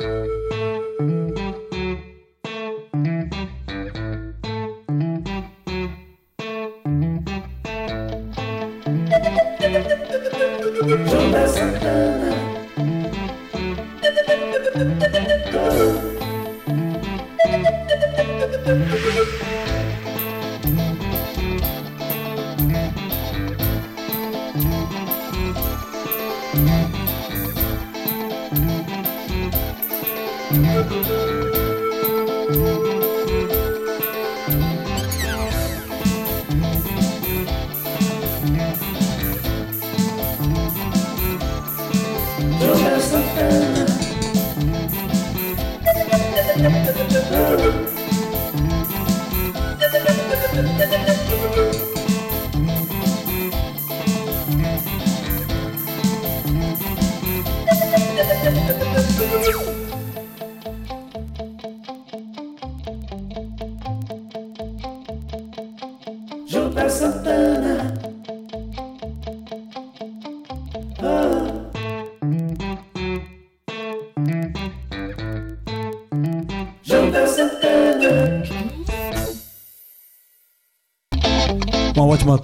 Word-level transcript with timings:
ótima 0.00 0.57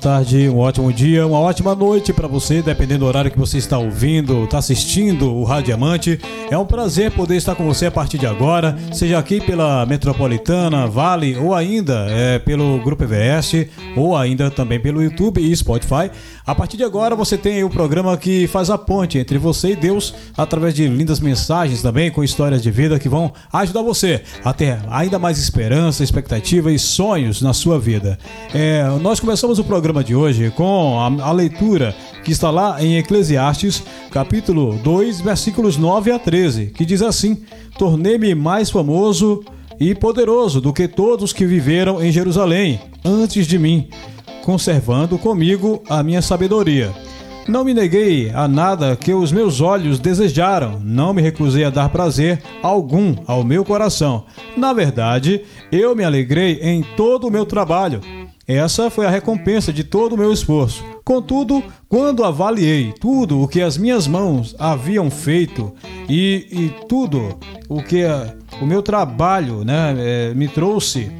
tarde, 0.04 0.50
um 0.50 0.58
ótimo 0.58 0.92
dia, 0.92 1.26
uma 1.26 1.38
ótima 1.38 1.74
noite 1.74 2.12
para 2.12 2.28
você, 2.28 2.60
dependendo 2.60 3.00
do 3.00 3.06
horário 3.06 3.30
que 3.30 3.38
você 3.38 3.56
está 3.56 3.78
ouvindo, 3.78 4.44
está 4.44 4.58
assistindo 4.58 5.34
o 5.34 5.44
Rádio 5.44 5.64
Diamante. 5.64 6.20
É 6.50 6.58
um 6.58 6.66
prazer 6.66 7.10
poder 7.12 7.36
estar 7.36 7.54
com 7.54 7.64
você 7.64 7.86
a 7.86 7.90
partir 7.90 8.18
de 8.18 8.26
agora, 8.26 8.76
seja 8.92 9.18
aqui 9.18 9.40
pela 9.40 9.86
Metropolitana, 9.86 10.86
Vale 10.86 11.38
ou 11.38 11.54
ainda 11.54 12.06
é, 12.10 12.38
pelo 12.38 12.78
Grupo 12.84 13.04
EVS 13.04 13.66
ou 13.96 14.14
ainda 14.14 14.50
também 14.50 14.78
pelo 14.78 15.02
YouTube 15.02 15.40
e 15.40 15.56
Spotify. 15.56 16.10
A 16.46 16.54
partir 16.54 16.76
de 16.76 16.84
agora 16.84 17.16
você 17.16 17.38
tem 17.38 17.64
o 17.64 17.70
programa 17.70 18.14
que 18.18 18.46
faz 18.46 18.68
a 18.68 18.76
ponte 18.76 19.16
entre 19.16 19.38
você 19.38 19.70
e 19.70 19.76
Deus 19.76 20.14
através 20.36 20.74
de 20.74 20.86
lindas 20.86 21.18
mensagens 21.18 21.80
também 21.80 22.10
com 22.10 22.22
histórias 22.22 22.62
de 22.62 22.70
vida 22.70 22.98
que 22.98 23.08
vão 23.08 23.32
ajudar 23.50 23.80
você 23.80 24.22
a 24.44 24.52
ter 24.52 24.78
ainda 24.90 25.18
mais 25.18 25.38
esperança, 25.38 26.04
expectativa 26.04 26.70
e 26.70 26.78
sonhos 26.78 27.40
na 27.40 27.54
sua 27.54 27.78
vida. 27.78 28.18
É, 28.52 28.84
nós 29.00 29.18
começamos 29.18 29.58
o 29.58 29.64
programa 29.64 29.93
de 30.02 30.14
hoje 30.14 30.50
com 30.50 30.98
a, 30.98 31.28
a 31.28 31.32
leitura 31.32 31.94
que 32.24 32.32
está 32.32 32.50
lá 32.50 32.82
em 32.82 32.96
Eclesiastes, 32.96 33.84
capítulo 34.10 34.78
2, 34.82 35.20
versículos 35.20 35.76
9 35.76 36.10
a 36.10 36.18
13, 36.18 36.66
que 36.66 36.84
diz 36.84 37.02
assim: 37.02 37.42
Tornei-me 37.78 38.34
mais 38.34 38.70
famoso 38.70 39.44
e 39.78 39.94
poderoso 39.94 40.60
do 40.60 40.72
que 40.72 40.88
todos 40.88 41.32
que 41.32 41.46
viveram 41.46 42.02
em 42.02 42.10
Jerusalém 42.10 42.80
antes 43.04 43.46
de 43.46 43.58
mim, 43.58 43.88
conservando 44.42 45.18
comigo 45.18 45.82
a 45.88 46.02
minha 46.02 46.22
sabedoria. 46.22 46.92
Não 47.46 47.62
me 47.62 47.74
neguei 47.74 48.30
a 48.30 48.48
nada 48.48 48.96
que 48.96 49.12
os 49.12 49.30
meus 49.30 49.60
olhos 49.60 49.98
desejaram, 49.98 50.80
não 50.82 51.12
me 51.12 51.20
recusei 51.20 51.62
a 51.64 51.70
dar 51.70 51.90
prazer 51.90 52.42
algum 52.62 53.14
ao 53.26 53.44
meu 53.44 53.64
coração. 53.66 54.24
Na 54.56 54.72
verdade, 54.72 55.42
eu 55.70 55.94
me 55.94 56.04
alegrei 56.04 56.58
em 56.62 56.82
todo 56.96 57.26
o 57.26 57.30
meu 57.30 57.44
trabalho. 57.44 58.00
Essa 58.46 58.90
foi 58.90 59.06
a 59.06 59.10
recompensa 59.10 59.72
de 59.72 59.82
todo 59.82 60.14
o 60.14 60.18
meu 60.18 60.32
esforço. 60.32 60.84
Contudo, 61.02 61.62
quando 61.88 62.24
avaliei 62.24 62.92
tudo 63.00 63.40
o 63.40 63.48
que 63.48 63.62
as 63.62 63.78
minhas 63.78 64.06
mãos 64.06 64.54
haviam 64.58 65.10
feito 65.10 65.72
e, 66.08 66.46
e 66.50 66.86
tudo 66.86 67.38
o 67.68 67.82
que 67.82 68.04
a, 68.04 68.34
o 68.60 68.66
meu 68.66 68.82
trabalho 68.82 69.64
né, 69.64 69.94
é, 69.96 70.34
me 70.34 70.46
trouxe 70.46 71.10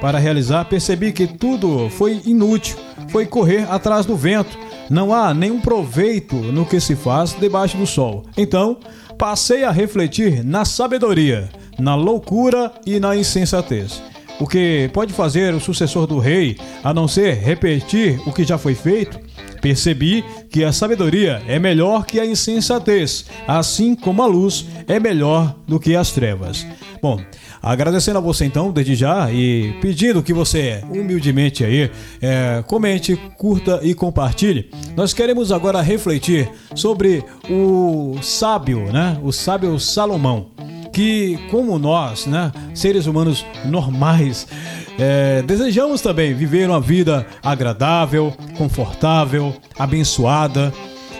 para 0.00 0.18
realizar, 0.18 0.64
percebi 0.64 1.12
que 1.12 1.26
tudo 1.26 1.88
foi 1.90 2.20
inútil, 2.24 2.76
foi 3.08 3.26
correr 3.26 3.70
atrás 3.70 4.04
do 4.04 4.16
vento. 4.16 4.58
Não 4.90 5.12
há 5.12 5.34
nenhum 5.34 5.60
proveito 5.60 6.34
no 6.34 6.64
que 6.64 6.80
se 6.80 6.96
faz 6.96 7.34
debaixo 7.34 7.76
do 7.76 7.86
sol. 7.86 8.24
Então, 8.36 8.78
passei 9.18 9.64
a 9.64 9.70
refletir 9.70 10.44
na 10.44 10.64
sabedoria, 10.64 11.48
na 11.78 11.94
loucura 11.94 12.72
e 12.86 12.98
na 12.98 13.16
insensatez. 13.16 14.02
O 14.40 14.46
que 14.46 14.88
pode 14.92 15.12
fazer 15.12 15.52
o 15.52 15.60
sucessor 15.60 16.06
do 16.06 16.18
rei, 16.20 16.56
a 16.84 16.94
não 16.94 17.08
ser 17.08 17.34
repetir 17.34 18.20
o 18.24 18.32
que 18.32 18.44
já 18.44 18.56
foi 18.56 18.74
feito? 18.74 19.18
Percebi 19.60 20.24
que 20.48 20.62
a 20.62 20.72
sabedoria 20.72 21.42
é 21.48 21.58
melhor 21.58 22.06
que 22.06 22.20
a 22.20 22.26
insensatez, 22.26 23.24
assim 23.48 23.96
como 23.96 24.22
a 24.22 24.26
luz 24.26 24.64
é 24.86 25.00
melhor 25.00 25.56
do 25.66 25.80
que 25.80 25.96
as 25.96 26.12
trevas. 26.12 26.64
Bom, 27.02 27.20
agradecendo 27.60 28.18
a 28.18 28.20
você 28.20 28.44
então, 28.44 28.70
desde 28.70 28.94
já, 28.94 29.30
e 29.32 29.74
pedindo 29.80 30.22
que 30.22 30.32
você 30.32 30.84
humildemente 30.88 31.64
aí 31.64 31.90
é, 32.20 32.62
comente, 32.66 33.16
curta 33.36 33.80
e 33.82 33.92
compartilhe. 33.92 34.70
Nós 34.96 35.12
queremos 35.12 35.50
agora 35.50 35.80
refletir 35.80 36.48
sobre 36.76 37.24
o 37.50 38.16
sábio, 38.22 38.92
né? 38.92 39.18
O 39.22 39.32
sábio 39.32 39.78
Salomão 39.80 40.50
que, 40.92 41.38
como 41.50 41.78
nós, 41.78 42.26
né, 42.26 42.52
seres 42.74 43.06
humanos 43.06 43.44
normais, 43.64 44.46
é, 44.98 45.42
desejamos 45.42 46.00
também 46.00 46.34
viver 46.34 46.68
uma 46.68 46.80
vida 46.80 47.26
agradável, 47.42 48.34
confortável, 48.56 49.54
abençoada. 49.78 50.72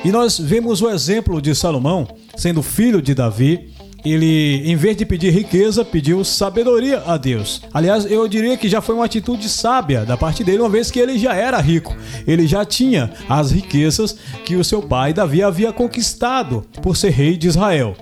E 0.04 0.10
nós 0.10 0.38
vemos 0.38 0.82
o 0.82 0.90
exemplo 0.90 1.40
de 1.40 1.54
Salomão, 1.54 2.06
sendo 2.36 2.62
filho 2.62 3.00
de 3.00 3.14
Davi, 3.14 3.72
ele, 4.04 4.62
em 4.64 4.76
vez 4.76 4.96
de 4.96 5.04
pedir 5.04 5.30
riqueza, 5.30 5.84
pediu 5.84 6.24
sabedoria 6.24 7.02
a 7.04 7.16
Deus. 7.16 7.62
Aliás, 7.74 8.08
eu 8.10 8.26
diria 8.28 8.56
que 8.56 8.68
já 8.68 8.80
foi 8.80 8.94
uma 8.94 9.04
atitude 9.04 9.48
sábia 9.48 10.04
da 10.04 10.16
parte 10.16 10.44
dele, 10.44 10.60
uma 10.60 10.68
vez 10.68 10.90
que 10.90 11.00
ele 11.00 11.18
já 11.18 11.34
era 11.34 11.58
rico. 11.60 11.96
Ele 12.26 12.46
já 12.46 12.64
tinha 12.64 13.10
as 13.28 13.50
riquezas 13.50 14.16
que 14.44 14.54
o 14.54 14.64
seu 14.64 14.82
pai 14.82 15.12
Davi 15.12 15.42
havia 15.42 15.72
conquistado 15.72 16.64
por 16.80 16.96
ser 16.96 17.10
rei 17.10 17.36
de 17.36 17.48
Israel. 17.48 17.96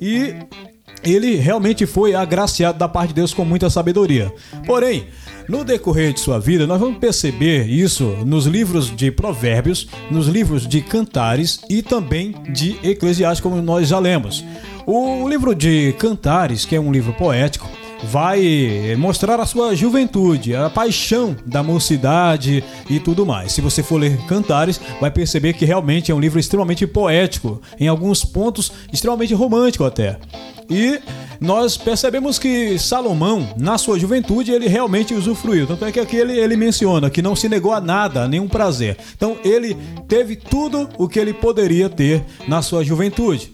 E 0.00 0.36
ele 1.04 1.36
realmente 1.36 1.86
foi 1.86 2.14
agraciado 2.14 2.78
da 2.78 2.88
parte 2.88 3.08
de 3.08 3.14
Deus 3.14 3.34
com 3.34 3.44
muita 3.44 3.68
sabedoria. 3.68 4.32
Porém, 4.66 5.06
no 5.48 5.64
decorrer 5.64 6.12
de 6.12 6.20
sua 6.20 6.38
vida, 6.38 6.66
nós 6.66 6.80
vamos 6.80 6.98
perceber 6.98 7.66
isso 7.68 8.04
nos 8.24 8.46
livros 8.46 8.94
de 8.94 9.10
Provérbios, 9.10 9.88
nos 10.10 10.26
livros 10.26 10.66
de 10.66 10.80
Cantares 10.80 11.60
e 11.68 11.82
também 11.82 12.34
de 12.52 12.78
Eclesiastes, 12.82 13.40
como 13.40 13.60
nós 13.60 13.88
já 13.88 13.98
lemos. 13.98 14.44
O 14.86 15.28
livro 15.28 15.54
de 15.54 15.92
Cantares, 15.98 16.64
que 16.64 16.76
é 16.76 16.80
um 16.80 16.92
livro 16.92 17.12
poético, 17.12 17.68
vai 18.04 18.96
mostrar 18.98 19.38
a 19.40 19.46
sua 19.46 19.74
juventude, 19.74 20.54
a 20.54 20.68
paixão 20.68 21.36
da 21.46 21.62
mocidade 21.62 22.64
e 22.88 22.98
tudo 22.98 23.24
mais. 23.24 23.52
Se 23.52 23.60
você 23.60 23.82
for 23.82 23.98
ler 23.98 24.16
Cantares, 24.26 24.80
vai 25.00 25.10
perceber 25.10 25.52
que 25.52 25.64
realmente 25.64 26.10
é 26.10 26.14
um 26.14 26.20
livro 26.20 26.38
extremamente 26.38 26.86
poético, 26.86 27.60
em 27.78 27.88
alguns 27.88 28.24
pontos 28.24 28.72
extremamente 28.92 29.34
romântico 29.34 29.84
até. 29.84 30.18
E 30.70 31.00
nós 31.40 31.76
percebemos 31.76 32.38
que 32.38 32.78
Salomão, 32.78 33.48
na 33.58 33.76
sua 33.76 33.98
juventude, 33.98 34.52
ele 34.52 34.68
realmente 34.68 35.12
usufruiu. 35.12 35.66
Tanto 35.66 35.84
é 35.84 35.92
que 35.92 36.00
aqui 36.00 36.16
ele, 36.16 36.38
ele 36.38 36.56
menciona 36.56 37.10
que 37.10 37.20
não 37.20 37.36
se 37.36 37.48
negou 37.48 37.72
a 37.72 37.80
nada, 37.80 38.22
a 38.22 38.28
nenhum 38.28 38.48
prazer. 38.48 38.96
Então 39.16 39.36
ele 39.44 39.76
teve 40.08 40.36
tudo 40.36 40.88
o 40.96 41.08
que 41.08 41.18
ele 41.18 41.32
poderia 41.32 41.88
ter 41.88 42.24
na 42.46 42.62
sua 42.62 42.84
juventude. 42.84 43.52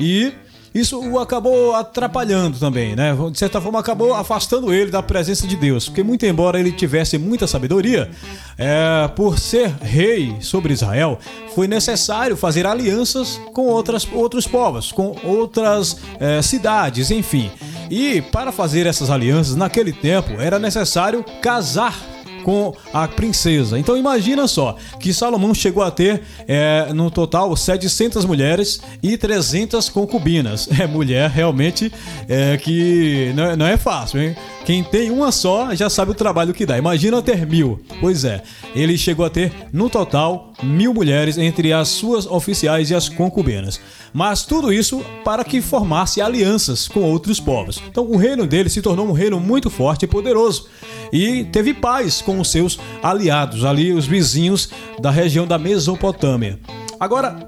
E 0.00 0.32
isso 0.80 1.00
o 1.00 1.18
acabou 1.18 1.74
atrapalhando 1.74 2.58
também, 2.58 2.94
né? 2.94 3.16
De 3.30 3.38
certa 3.38 3.60
forma, 3.60 3.78
acabou 3.80 4.14
afastando 4.14 4.72
ele 4.72 4.90
da 4.90 5.02
presença 5.02 5.46
de 5.46 5.56
Deus. 5.56 5.88
Porque, 5.88 6.02
muito 6.02 6.26
embora 6.26 6.60
ele 6.60 6.72
tivesse 6.72 7.16
muita 7.18 7.46
sabedoria, 7.46 8.10
é, 8.58 9.08
por 9.08 9.38
ser 9.38 9.68
rei 9.80 10.36
sobre 10.40 10.72
Israel, 10.72 11.18
foi 11.54 11.66
necessário 11.66 12.36
fazer 12.36 12.66
alianças 12.66 13.40
com 13.52 13.62
outras, 13.62 14.06
outros 14.12 14.46
povos, 14.46 14.92
com 14.92 15.16
outras 15.24 15.98
é, 16.20 16.42
cidades, 16.42 17.10
enfim. 17.10 17.50
E 17.90 18.20
para 18.20 18.52
fazer 18.52 18.86
essas 18.86 19.10
alianças, 19.10 19.56
naquele 19.56 19.92
tempo, 19.92 20.40
era 20.40 20.58
necessário 20.58 21.24
casar 21.40 22.15
com 22.46 22.72
a 22.92 23.08
princesa. 23.08 23.76
Então 23.76 23.96
imagina 23.96 24.46
só 24.46 24.76
que 25.00 25.12
Salomão 25.12 25.52
chegou 25.52 25.82
a 25.82 25.90
ter 25.90 26.22
é, 26.46 26.92
no 26.94 27.10
total 27.10 27.56
700 27.56 28.24
mulheres 28.24 28.80
e 29.02 29.18
300 29.18 29.88
concubinas. 29.88 30.68
É 30.78 30.86
mulher 30.86 31.30
realmente 31.30 31.90
é, 32.28 32.58
que 32.58 33.32
não 33.34 33.44
é, 33.44 33.56
não 33.56 33.66
é 33.66 33.78
fácil, 33.78 34.20
hein? 34.20 34.36
Quem 34.66 34.84
tem 34.84 35.10
uma 35.10 35.32
só 35.32 35.74
já 35.74 35.88
sabe 35.88 36.10
o 36.10 36.14
trabalho 36.14 36.52
que 36.52 36.66
dá. 36.66 36.76
Imagina 36.76 37.22
ter 37.22 37.46
mil. 37.46 37.80
Pois 37.98 38.24
é, 38.24 38.42
ele 38.74 38.98
chegou 38.98 39.24
a 39.24 39.30
ter 39.30 39.52
no 39.72 39.88
total 39.88 40.52
mil 40.62 40.92
mulheres 40.92 41.38
entre 41.38 41.72
as 41.72 41.88
suas 41.88 42.26
oficiais 42.26 42.90
e 42.90 42.94
as 42.94 43.08
concubinas. 43.08 43.80
Mas 44.12 44.44
tudo 44.44 44.72
isso 44.72 45.04
para 45.24 45.44
que 45.44 45.60
formasse 45.60 46.20
alianças 46.20 46.88
com 46.88 47.00
outros 47.00 47.40
povos. 47.40 47.82
Então 47.88 48.04
o 48.04 48.16
reino 48.16 48.46
dele 48.46 48.68
se 48.68 48.82
tornou 48.82 49.06
um 49.08 49.12
reino 49.12 49.40
muito 49.40 49.70
forte 49.70 50.04
e 50.04 50.08
poderoso 50.08 50.66
e 51.12 51.44
teve 51.44 51.72
paz 51.72 52.20
com 52.20 52.35
os 52.40 52.50
seus 52.50 52.78
aliados, 53.02 53.64
ali 53.64 53.92
os 53.92 54.06
vizinhos 54.06 54.68
da 55.00 55.10
região 55.10 55.46
da 55.46 55.58
Mesopotâmia. 55.58 56.58
Agora, 56.98 57.46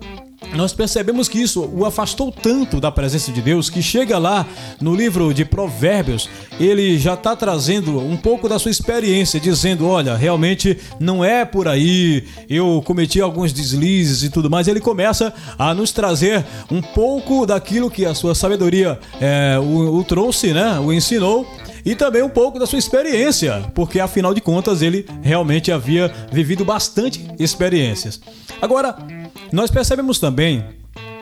nós 0.54 0.72
percebemos 0.72 1.28
que 1.28 1.38
isso 1.38 1.68
o 1.74 1.84
afastou 1.84 2.32
tanto 2.32 2.80
da 2.80 2.90
presença 2.90 3.30
de 3.30 3.40
Deus 3.42 3.68
que 3.68 3.82
chega 3.82 4.18
lá 4.18 4.46
no 4.80 4.94
livro 4.94 5.34
de 5.34 5.44
Provérbios, 5.44 6.28
ele 6.58 6.98
já 6.98 7.14
está 7.14 7.36
trazendo 7.36 7.98
um 7.98 8.16
pouco 8.16 8.48
da 8.48 8.58
sua 8.58 8.70
experiência, 8.70 9.38
dizendo: 9.38 9.86
Olha, 9.86 10.16
realmente 10.16 10.78
não 10.98 11.24
é 11.24 11.44
por 11.44 11.68
aí, 11.68 12.24
eu 12.48 12.82
cometi 12.84 13.20
alguns 13.20 13.52
deslizes 13.52 14.22
e 14.22 14.30
tudo 14.30 14.48
mais. 14.48 14.68
Ele 14.68 14.80
começa 14.80 15.34
a 15.58 15.74
nos 15.74 15.92
trazer 15.92 16.44
um 16.70 16.80
pouco 16.80 17.44
daquilo 17.44 17.90
que 17.90 18.06
a 18.06 18.14
sua 18.14 18.34
sabedoria 18.34 18.98
é, 19.20 19.58
o, 19.58 19.98
o 19.98 20.04
trouxe, 20.04 20.52
né? 20.52 20.78
o 20.78 20.92
ensinou 20.92 21.46
e 21.84 21.94
também 21.94 22.22
um 22.22 22.28
pouco 22.28 22.58
da 22.58 22.66
sua 22.66 22.78
experiência, 22.78 23.70
porque 23.74 24.00
afinal 24.00 24.34
de 24.34 24.40
contas 24.40 24.82
ele 24.82 25.06
realmente 25.22 25.72
havia 25.72 26.12
vivido 26.30 26.64
bastante 26.64 27.26
experiências. 27.38 28.20
Agora, 28.60 28.96
nós 29.52 29.70
percebemos 29.70 30.18
também 30.18 30.64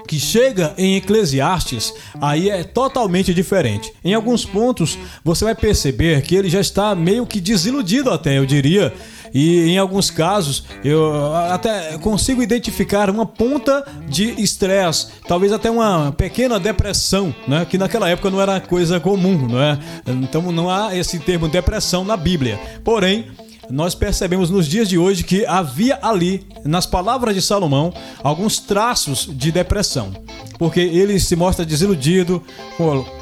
que 0.07 0.19
chega 0.21 0.73
em 0.79 0.97
Eclesiastes, 0.97 1.93
aí 2.21 2.49
é 2.49 2.63
totalmente 2.63 3.35
diferente. 3.35 3.93
Em 4.05 4.15
alguns 4.15 4.45
pontos 4.45 4.97
você 5.25 5.45
vai 5.45 5.55
perceber 5.55 6.23
que 6.23 6.37
ele 6.37 6.49
já 6.49 6.61
está 6.61 6.95
meio 6.95 7.27
que 7.27 7.41
desiludido 7.41 8.11
até, 8.11 8.39
eu 8.39 8.47
diria. 8.47 8.93
E 9.37 9.69
em 9.69 9.77
alguns 9.77 10.11
casos 10.11 10.65
eu 10.83 11.37
até 11.51 11.99
consigo 11.99 12.43
identificar 12.43 13.11
uma 13.11 13.27
ponta 13.27 13.85
de 14.09 14.31
estresse, 14.41 15.09
talvez 15.29 15.53
até 15.53 15.71
uma 15.71 16.11
pequena 16.11 16.59
depressão, 16.59 17.35
né? 17.47 17.67
Que 17.67 17.77
naquela 17.77 18.09
época 18.09 18.31
não 18.31 18.41
era 18.41 18.59
coisa 18.63 18.99
comum, 18.99 19.47
não 19.47 19.61
é? 19.61 19.79
Então 20.07 20.41
não 20.51 20.71
há 20.71 20.97
esse 20.97 21.19
termo 21.19 21.49
depressão 21.49 22.03
na 22.03 22.17
Bíblia. 22.17 22.59
Porém, 22.83 23.27
nós 23.69 23.95
percebemos 23.95 24.49
nos 24.49 24.67
dias 24.67 24.89
de 24.89 24.97
hoje 24.97 25.23
que 25.23 25.45
havia 25.45 25.99
ali, 26.01 26.47
nas 26.65 26.87
palavras 26.87 27.35
de 27.35 27.43
Salomão, 27.43 27.93
alguns 28.23 28.59
traços 28.59 29.29
de 29.31 29.53
depressão. 29.53 30.15
Porque 30.59 30.81
ele 30.81 31.19
se 31.21 31.37
mostra 31.37 31.65
desiludido, 31.65 32.43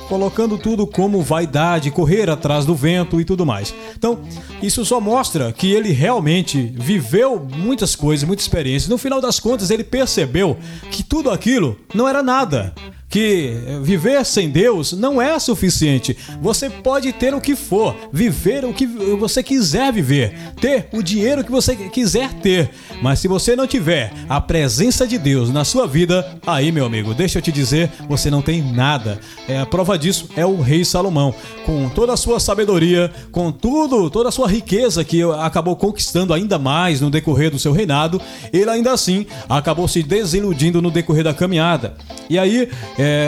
colocando 0.09 0.59
tudo 0.59 0.87
como 0.87 1.23
vaidade, 1.23 1.91
correr 1.91 2.31
atrás 2.31 2.65
do 2.65 2.75
vento 2.75 3.21
e 3.21 3.25
tudo 3.25 3.45
mais. 3.45 3.75
Então, 3.97 4.21
isso 4.63 4.85
só 4.85 5.01
mostra 5.01 5.53
que 5.53 5.73
ele 5.73 5.93
realmente 5.93 6.73
viveu 6.77 7.39
muitas 7.39 7.97
coisas, 7.97 8.27
muitas 8.27 8.45
experiências. 8.45 8.89
No 8.89 8.99
final 8.99 9.21
das 9.21 9.41
contas, 9.41 9.71
ele 9.71 9.85
percebeu 9.85 10.57
que 10.91 11.03
tudo 11.03 11.31
aquilo 11.31 11.77
não 11.95 12.09
era 12.09 12.23
nada 12.23 12.75
que 13.15 13.55
viver 13.81 14.27
sem 14.27 14.51
Deus 14.51 14.93
não 14.93 15.23
é 15.23 15.39
suficiente. 15.39 16.17
Você 16.43 16.69
pode 16.69 17.13
ter 17.13 17.33
o 17.33 17.41
que 17.41 17.55
for, 17.55 17.95
viver 18.13 18.65
o 18.65 18.75
que 18.75 18.89
você 18.89 19.41
quiser 19.41 19.93
viver, 19.93 20.37
ter 20.61 20.89
o 20.93 21.01
dinheiro 21.01 21.45
que 21.45 21.51
você 21.53 21.77
quiser 21.77 22.33
ter, 22.33 22.71
mas 23.01 23.21
se 23.21 23.29
você 23.29 23.55
não 23.55 23.69
tiver 23.69 24.13
a 24.29 24.41
presença 24.41 25.07
de 25.07 25.17
Deus 25.17 25.49
na 25.51 25.65
sua 25.65 25.87
vida, 25.87 26.41
aí, 26.45 26.73
meu 26.73 26.85
amigo, 26.85 27.15
deixa 27.15 27.39
eu 27.39 27.43
te 27.43 27.53
dizer, 27.53 27.89
você 28.09 28.29
não 28.33 28.43
tem 28.43 28.61
nada. 28.61 29.21
É, 29.47 29.61
a 29.61 29.67
prova 29.67 29.97
disso 29.97 30.29
é 30.35 30.45
o 30.45 30.61
rei 30.61 30.85
Salomão, 30.85 31.33
com 31.65 31.89
toda 31.91 32.15
a 32.15 32.17
sua 32.17 32.41
sabedoria, 32.41 33.13
com 33.31 33.53
tudo, 33.53 34.11
toda 34.11 34.29
a 34.29 34.33
sua 34.33 34.49
riqueza 34.49 35.05
que 35.05 35.23
acabou 35.41 35.77
conquistando 35.77 36.35
ainda 36.35 36.59
mais 36.59 37.01
no 37.01 37.11
decorrer 37.11 37.53
do 37.53 37.61
seu 37.61 37.71
reinado, 37.71 38.21
ele 38.53 38.71
ainda 38.71 38.93
assim 38.93 39.25
acabou 39.49 39.87
se 39.87 40.03
desiludindo 40.03 40.83
no 40.83 40.91
decorrer 40.91 41.23
da 41.23 41.33
caminhada. 41.33 41.95
E 42.29 42.39
aí, 42.39 42.69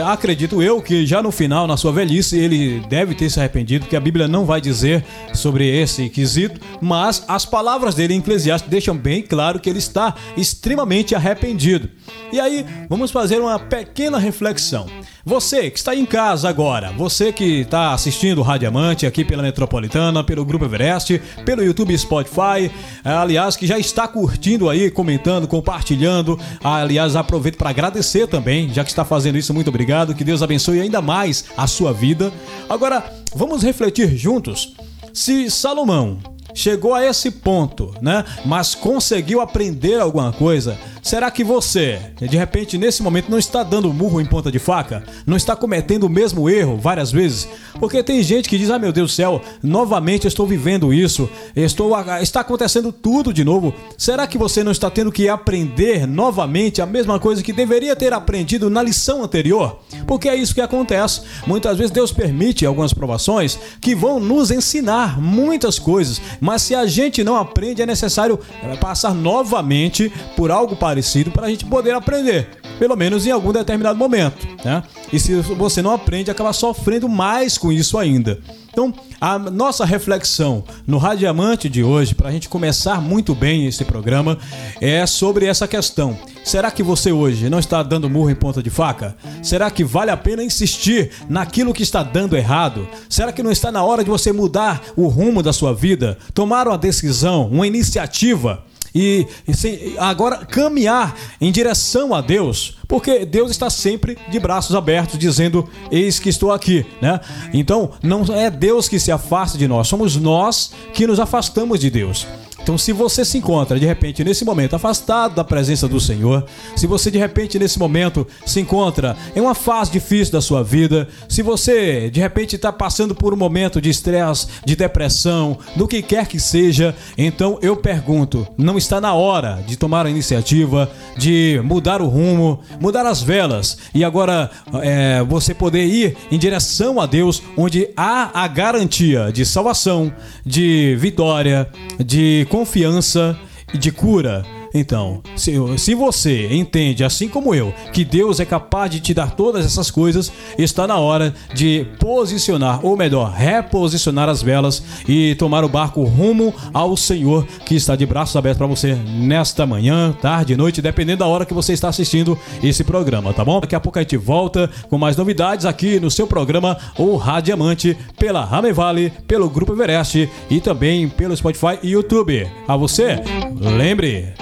acredito 0.06 0.62
eu 0.62 0.80
que 0.80 1.06
já 1.06 1.22
no 1.22 1.30
final, 1.30 1.66
na 1.66 1.76
sua 1.76 1.92
velhice, 1.92 2.38
ele 2.38 2.80
deve 2.88 3.14
ter 3.14 3.30
se 3.30 3.38
arrependido, 3.38 3.84
porque 3.84 3.96
a 3.96 4.00
Bíblia 4.00 4.28
não 4.28 4.44
vai 4.44 4.60
dizer 4.60 5.04
sobre 5.32 5.68
esse 5.68 6.08
quesito, 6.08 6.60
mas 6.80 7.24
as 7.26 7.44
palavras 7.44 7.94
dele 7.94 8.14
em 8.14 8.18
Eclesiastes 8.18 8.70
deixam 8.70 8.96
bem 8.96 9.22
claro 9.22 9.60
que 9.60 9.68
ele 9.68 9.78
está 9.78 10.14
extremamente 10.36 11.14
arrependido. 11.14 11.90
E 12.32 12.40
aí, 12.40 12.64
vamos 12.88 13.10
fazer 13.10 13.40
uma 13.40 13.58
pequena 13.58 14.18
reflexão. 14.18 14.86
Você 15.28 15.72
que 15.72 15.78
está 15.78 15.92
em 15.92 16.06
casa 16.06 16.48
agora, 16.48 16.92
você 16.92 17.32
que 17.32 17.62
está 17.62 17.92
assistindo 17.92 18.38
o 18.38 18.42
Radiamante 18.42 19.06
aqui 19.06 19.24
pela 19.24 19.42
Metropolitana, 19.42 20.22
pelo 20.22 20.44
Grupo 20.44 20.66
Everest, 20.66 21.20
pelo 21.44 21.64
YouTube 21.64 21.98
Spotify, 21.98 22.70
eh, 23.04 23.10
aliás, 23.10 23.56
que 23.56 23.66
já 23.66 23.76
está 23.76 24.06
curtindo 24.06 24.70
aí, 24.70 24.88
comentando, 24.88 25.48
compartilhando. 25.48 26.38
Aliás, 26.62 27.16
aproveito 27.16 27.56
para 27.56 27.70
agradecer 27.70 28.28
também, 28.28 28.72
já 28.72 28.84
que 28.84 28.90
está 28.90 29.04
fazendo 29.04 29.36
isso, 29.36 29.52
muito 29.52 29.65
obrigado. 29.68 30.14
Que 30.14 30.24
Deus 30.24 30.42
abençoe 30.42 30.80
ainda 30.80 31.00
mais 31.02 31.44
a 31.56 31.66
sua 31.66 31.92
vida. 31.92 32.32
Agora, 32.68 33.04
vamos 33.34 33.62
refletir 33.62 34.16
juntos. 34.16 34.74
Se 35.12 35.50
Salomão 35.50 36.18
chegou 36.54 36.94
a 36.94 37.04
esse 37.04 37.30
ponto, 37.30 37.94
né? 38.00 38.24
Mas 38.44 38.74
conseguiu 38.74 39.40
aprender 39.40 40.00
alguma 40.00 40.32
coisa. 40.32 40.78
Será 41.06 41.30
que 41.30 41.44
você, 41.44 42.00
de 42.18 42.36
repente, 42.36 42.76
nesse 42.76 43.00
momento, 43.00 43.30
não 43.30 43.38
está 43.38 43.62
dando 43.62 43.94
murro 43.94 44.20
em 44.20 44.26
ponta 44.26 44.50
de 44.50 44.58
faca? 44.58 45.04
Não 45.24 45.36
está 45.36 45.54
cometendo 45.54 46.02
o 46.02 46.10
mesmo 46.10 46.50
erro 46.50 46.76
várias 46.76 47.12
vezes? 47.12 47.48
Porque 47.78 48.02
tem 48.02 48.24
gente 48.24 48.48
que 48.48 48.58
diz: 48.58 48.70
ah, 48.70 48.78
meu 48.78 48.92
Deus 48.92 49.12
do 49.12 49.14
céu, 49.14 49.40
novamente 49.62 50.26
estou 50.26 50.48
vivendo 50.48 50.92
isso, 50.92 51.30
estou, 51.54 51.92
está 52.20 52.40
acontecendo 52.40 52.90
tudo 52.90 53.32
de 53.32 53.44
novo. 53.44 53.72
Será 53.96 54.26
que 54.26 54.36
você 54.36 54.64
não 54.64 54.72
está 54.72 54.90
tendo 54.90 55.12
que 55.12 55.28
aprender 55.28 56.08
novamente 56.08 56.82
a 56.82 56.86
mesma 56.86 57.20
coisa 57.20 57.40
que 57.40 57.52
deveria 57.52 57.94
ter 57.94 58.12
aprendido 58.12 58.68
na 58.68 58.82
lição 58.82 59.22
anterior? 59.22 59.78
Porque 60.08 60.28
é 60.28 60.34
isso 60.34 60.56
que 60.56 60.60
acontece. 60.60 61.20
Muitas 61.46 61.78
vezes 61.78 61.92
Deus 61.92 62.10
permite 62.10 62.66
algumas 62.66 62.92
provações 62.92 63.56
que 63.80 63.94
vão 63.94 64.18
nos 64.18 64.50
ensinar 64.50 65.20
muitas 65.20 65.78
coisas, 65.78 66.20
mas 66.40 66.62
se 66.62 66.74
a 66.74 66.84
gente 66.84 67.22
não 67.22 67.36
aprende, 67.36 67.80
é 67.80 67.86
necessário 67.86 68.40
passar 68.80 69.14
novamente 69.14 70.10
por 70.36 70.50
algo 70.50 70.74
parecido 70.74 70.95
para 71.30 71.46
a 71.46 71.50
gente 71.50 71.64
poder 71.64 71.92
aprender. 71.92 72.48
Pelo 72.78 72.96
menos 72.96 73.26
em 73.26 73.30
algum 73.30 73.52
determinado 73.52 73.98
momento. 73.98 74.46
Né? 74.64 74.82
E 75.12 75.18
se 75.18 75.34
você 75.34 75.80
não 75.80 75.92
aprende, 75.92 76.30
acaba 76.30 76.52
sofrendo 76.52 77.08
mais 77.08 77.56
com 77.56 77.72
isso 77.72 77.96
ainda. 77.96 78.38
Então, 78.76 78.92
a 79.18 79.38
nossa 79.38 79.86
reflexão 79.86 80.62
no 80.86 80.98
Radiamante 80.98 81.66
de 81.66 81.82
hoje, 81.82 82.14
para 82.14 82.28
a 82.28 82.30
gente 82.32 82.46
começar 82.46 83.00
muito 83.00 83.34
bem 83.34 83.66
esse 83.66 83.86
programa, 83.86 84.36
é 84.82 85.06
sobre 85.06 85.46
essa 85.46 85.66
questão. 85.66 86.18
Será 86.44 86.70
que 86.70 86.82
você 86.82 87.10
hoje 87.10 87.48
não 87.48 87.58
está 87.58 87.82
dando 87.82 88.10
murro 88.10 88.28
em 88.28 88.34
ponta 88.34 88.62
de 88.62 88.68
faca? 88.68 89.16
Será 89.42 89.70
que 89.70 89.82
vale 89.82 90.10
a 90.10 90.16
pena 90.16 90.44
insistir 90.44 91.10
naquilo 91.26 91.72
que 91.72 91.82
está 91.82 92.02
dando 92.02 92.36
errado? 92.36 92.86
Será 93.08 93.32
que 93.32 93.42
não 93.42 93.50
está 93.50 93.72
na 93.72 93.82
hora 93.82 94.04
de 94.04 94.10
você 94.10 94.30
mudar 94.30 94.82
o 94.94 95.08
rumo 95.08 95.42
da 95.42 95.54
sua 95.54 95.74
vida? 95.74 96.18
Tomar 96.34 96.68
uma 96.68 96.76
decisão, 96.76 97.48
uma 97.48 97.66
iniciativa? 97.66 98.65
E, 98.96 99.26
e 99.46 99.94
agora 99.98 100.46
caminhar 100.46 101.14
em 101.38 101.52
direção 101.52 102.14
a 102.14 102.22
Deus, 102.22 102.78
porque 102.88 103.26
Deus 103.26 103.50
está 103.50 103.68
sempre 103.68 104.16
de 104.30 104.40
braços 104.40 104.74
abertos, 104.74 105.18
dizendo: 105.18 105.68
Eis 105.90 106.18
que 106.18 106.30
estou 106.30 106.50
aqui, 106.50 106.86
né? 107.02 107.20
Então, 107.52 107.90
não 108.02 108.22
é 108.34 108.50
Deus 108.50 108.88
que 108.88 108.98
se 108.98 109.12
afasta 109.12 109.58
de 109.58 109.68
nós, 109.68 109.86
somos 109.86 110.16
nós 110.16 110.72
que 110.94 111.06
nos 111.06 111.20
afastamos 111.20 111.78
de 111.78 111.90
Deus. 111.90 112.26
Então, 112.66 112.76
se 112.76 112.92
você 112.92 113.24
se 113.24 113.38
encontra 113.38 113.78
de 113.78 113.86
repente 113.86 114.24
nesse 114.24 114.44
momento 114.44 114.74
afastado 114.74 115.36
da 115.36 115.44
presença 115.44 115.86
do 115.86 116.00
Senhor, 116.00 116.44
se 116.74 116.84
você 116.84 117.12
de 117.12 117.16
repente 117.16 117.60
nesse 117.60 117.78
momento 117.78 118.26
se 118.44 118.58
encontra 118.58 119.16
em 119.36 119.40
uma 119.40 119.54
fase 119.54 119.92
difícil 119.92 120.32
da 120.32 120.40
sua 120.40 120.64
vida, 120.64 121.06
se 121.28 121.42
você 121.42 122.10
de 122.10 122.18
repente 122.18 122.56
está 122.56 122.72
passando 122.72 123.14
por 123.14 123.32
um 123.32 123.36
momento 123.36 123.80
de 123.80 123.88
estresse, 123.88 124.48
de 124.64 124.74
depressão, 124.74 125.56
do 125.76 125.86
que 125.86 126.02
quer 126.02 126.26
que 126.26 126.40
seja, 126.40 126.92
então 127.16 127.56
eu 127.62 127.76
pergunto: 127.76 128.44
não 128.58 128.76
está 128.76 129.00
na 129.00 129.14
hora 129.14 129.62
de 129.64 129.76
tomar 129.76 130.04
a 130.04 130.10
iniciativa, 130.10 130.90
de 131.16 131.60
mudar 131.62 132.02
o 132.02 132.08
rumo, 132.08 132.58
mudar 132.80 133.06
as 133.06 133.22
velas 133.22 133.78
e 133.94 134.02
agora 134.02 134.50
é, 134.82 135.22
você 135.22 135.54
poder 135.54 135.86
ir 135.86 136.16
em 136.32 136.38
direção 136.38 137.00
a 137.00 137.06
Deus, 137.06 137.40
onde 137.56 137.90
há 137.96 138.42
a 138.42 138.48
garantia 138.48 139.30
de 139.32 139.46
salvação, 139.46 140.12
de 140.44 140.96
vitória, 140.98 141.70
de 142.04 142.44
confiança 142.56 143.38
e 143.74 143.76
de 143.76 143.92
cura. 143.92 144.55
Então, 144.78 145.22
se, 145.36 145.54
se 145.78 145.94
você 145.94 146.54
entende, 146.54 147.02
assim 147.02 147.28
como 147.28 147.54
eu, 147.54 147.72
que 147.94 148.04
Deus 148.04 148.40
é 148.40 148.44
capaz 148.44 148.90
de 148.90 149.00
te 149.00 149.14
dar 149.14 149.30
todas 149.30 149.64
essas 149.64 149.90
coisas, 149.90 150.30
está 150.58 150.86
na 150.86 150.98
hora 150.98 151.34
de 151.54 151.86
posicionar, 151.98 152.84
ou 152.84 152.94
melhor, 152.94 153.32
reposicionar 153.32 154.28
as 154.28 154.42
velas 154.42 154.82
e 155.08 155.34
tomar 155.36 155.64
o 155.64 155.68
barco 155.68 156.04
rumo 156.04 156.52
ao 156.74 156.94
Senhor 156.96 157.46
que 157.64 157.74
está 157.74 157.96
de 157.96 158.04
braços 158.04 158.36
abertos 158.36 158.58
para 158.58 158.66
você 158.66 158.94
nesta 158.94 159.66
manhã, 159.66 160.14
tarde, 160.20 160.56
noite, 160.56 160.82
dependendo 160.82 161.20
da 161.20 161.26
hora 161.26 161.46
que 161.46 161.54
você 161.54 161.72
está 161.72 161.88
assistindo 161.88 162.38
esse 162.62 162.84
programa, 162.84 163.32
tá 163.32 163.44
bom? 163.44 163.60
Daqui 163.60 163.74
a 163.74 163.80
pouco 163.80 163.98
a 163.98 164.02
gente 164.02 164.16
volta 164.16 164.68
com 164.90 164.98
mais 164.98 165.16
novidades 165.16 165.64
aqui 165.64 165.98
no 165.98 166.10
seu 166.10 166.26
programa 166.26 166.76
O 166.98 167.16
Radiamante 167.16 167.96
pela 168.18 168.44
Rame 168.44 168.72
Vale, 168.72 169.10
pelo 169.26 169.48
Grupo 169.48 169.72
Everest 169.72 170.28
e 170.50 170.60
também 170.60 171.08
pelo 171.08 171.34
Spotify 171.34 171.78
e 171.82 171.90
YouTube. 171.90 172.46
A 172.68 172.76
você, 172.76 173.20
lembre, 173.58 174.34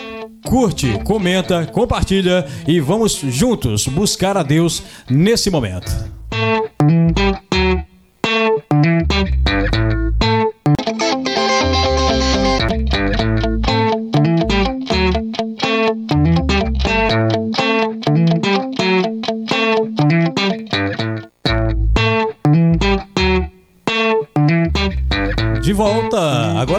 curte, 0.44 0.98
comenta, 1.04 1.66
compartilha 1.66 2.46
e 2.66 2.80
vamos 2.80 3.14
juntos 3.14 3.86
buscar 3.88 4.36
a 4.36 4.42
Deus 4.42 4.82
nesse 5.08 5.50
momento. 5.50 5.90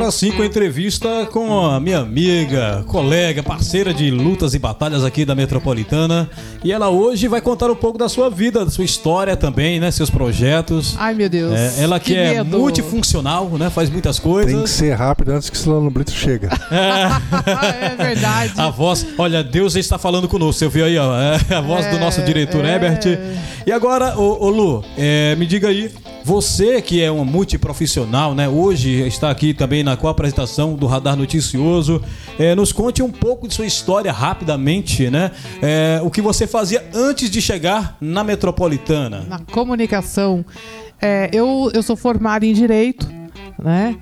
Agora 0.05 0.11
sim 0.11 0.31
com 0.31 0.43
a 0.43 0.45
entrevista 0.45 1.25
com 1.31 1.65
a 1.65 1.79
minha 1.79 1.99
amiga, 1.99 2.83
colega, 2.87 3.41
parceira 3.41 3.93
de 3.93 4.11
lutas 4.11 4.53
e 4.53 4.59
batalhas 4.59 5.03
aqui 5.03 5.25
da 5.25 5.33
Metropolitana. 5.33 6.29
E 6.63 6.71
ela 6.71 6.89
hoje 6.89 7.27
vai 7.27 7.41
contar 7.41 7.71
um 7.71 7.75
pouco 7.75 7.97
da 7.97 8.07
sua 8.07 8.29
vida, 8.29 8.63
da 8.63 8.69
sua 8.69 8.83
história 8.83 9.35
também, 9.35 9.79
né? 9.79 9.89
Seus 9.89 10.09
projetos. 10.09 10.95
Ai, 10.99 11.13
meu 11.15 11.27
Deus. 11.27 11.53
É, 11.53 11.83
ela 11.83 11.99
que, 11.99 12.13
que 12.13 12.19
é 12.19 12.43
medo. 12.43 12.59
multifuncional, 12.59 13.49
né? 13.57 13.69
Faz 13.69 13.89
muitas 13.89 14.19
coisas. 14.19 14.53
Tem 14.53 14.63
que 14.63 14.69
ser 14.69 14.93
rápido 14.93 15.31
antes 15.31 15.49
que 15.49 15.57
o 15.57 15.59
Solano 15.59 15.89
Brito 15.89 16.11
chega. 16.11 16.49
é 16.69 17.95
verdade. 17.95 18.53
A 18.57 18.69
voz, 18.69 19.05
olha, 19.17 19.43
Deus 19.43 19.75
está 19.75 19.97
falando 19.97 20.27
conosco. 20.27 20.59
Você 20.59 20.67
viu 20.67 20.85
aí, 20.85 20.97
ó, 20.97 21.15
é 21.15 21.55
a 21.55 21.61
voz 21.61 21.85
do 21.87 21.97
nosso 21.97 22.21
diretor 22.21 22.63
é. 22.63 22.73
Herbert. 22.73 23.17
E 23.65 23.71
agora, 23.71 24.17
ô, 24.19 24.45
ô 24.45 24.49
Lu, 24.49 24.83
é, 24.97 25.35
me 25.35 25.47
diga 25.47 25.69
aí, 25.69 25.91
você 26.25 26.81
que 26.81 27.03
é 27.03 27.11
uma 27.11 27.23
multiprofissional, 27.23 28.33
né? 28.33 28.49
Hoje 28.49 28.89
está 29.07 29.29
aqui 29.29 29.53
também 29.53 29.83
na 29.83 29.95
co-apresentação 29.95 30.73
do 30.73 30.87
Radar 30.87 31.15
Noticioso. 31.15 32.01
É, 32.39 32.55
nos 32.55 32.71
conte 32.71 33.03
um 33.03 33.11
pouco 33.11 33.47
de 33.47 33.53
sua 33.53 33.67
história 33.67 34.11
rapidamente, 34.11 35.07
né? 35.07 35.29
É, 35.61 36.01
o 36.03 36.09
que 36.09 36.23
você 36.23 36.47
fazia 36.47 36.83
antes 36.95 37.29
de 37.29 37.39
chegar 37.39 37.95
na 38.01 38.23
Metropolitana. 38.23 39.23
Na 39.29 39.37
comunicação. 39.37 40.43
É, 40.99 41.29
eu, 41.31 41.69
eu 41.71 41.83
sou 41.83 41.95
formada 41.95 42.43
em 42.43 42.53
Direito, 42.53 43.07
né? 43.63 43.95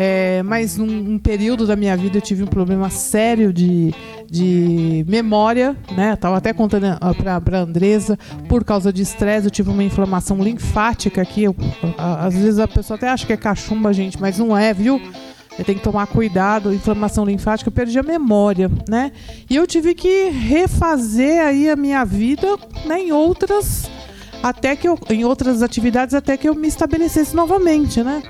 É, 0.00 0.44
mas 0.44 0.76
num, 0.76 1.18
período 1.18 1.66
da 1.66 1.74
minha 1.74 1.96
vida 1.96 2.18
eu 2.18 2.22
tive 2.22 2.44
um 2.44 2.46
problema 2.46 2.88
sério 2.88 3.52
de, 3.52 3.92
de 4.30 5.04
memória, 5.08 5.76
né? 5.96 6.14
Tava 6.14 6.36
até 6.36 6.52
contando 6.52 6.96
ah, 7.00 7.12
pra, 7.12 7.40
pra 7.40 7.58
Andresa, 7.62 8.16
por 8.48 8.64
causa 8.64 8.92
de 8.92 9.02
estresse, 9.02 9.48
eu 9.48 9.50
tive 9.50 9.70
uma 9.70 9.82
inflamação 9.82 10.40
linfática 10.40 11.20
aqui. 11.20 11.42
Eu- 11.42 11.56
a- 11.98 12.26
às 12.26 12.34
vezes 12.34 12.60
a 12.60 12.68
pessoa 12.68 12.96
até 12.96 13.08
acha 13.08 13.26
que 13.26 13.32
é 13.32 13.36
cachumba, 13.36 13.92
gente, 13.92 14.20
mas 14.20 14.38
não 14.38 14.56
é, 14.56 14.72
viu? 14.72 15.02
Eu 15.58 15.64
tenho 15.64 15.78
que 15.78 15.84
tomar 15.84 16.06
cuidado, 16.06 16.72
inflamação 16.72 17.24
linfática, 17.24 17.66
eu 17.68 17.72
perdi 17.72 17.98
a 17.98 18.02
memória, 18.04 18.70
né? 18.88 19.10
E 19.50 19.56
eu 19.56 19.66
tive 19.66 19.96
que 19.96 20.28
refazer 20.30 21.40
aí 21.44 21.68
a 21.68 21.74
minha 21.74 22.04
vida, 22.04 22.56
né, 22.86 23.00
em 23.00 23.10
outras 23.10 23.90
até 24.40 24.76
que 24.76 24.86
eu, 24.86 24.96
em 25.10 25.24
outras 25.24 25.60
atividades 25.60 26.14
até 26.14 26.36
que 26.36 26.48
eu 26.48 26.54
me 26.54 26.68
estabelecesse 26.68 27.34
novamente, 27.34 28.00
né? 28.04 28.22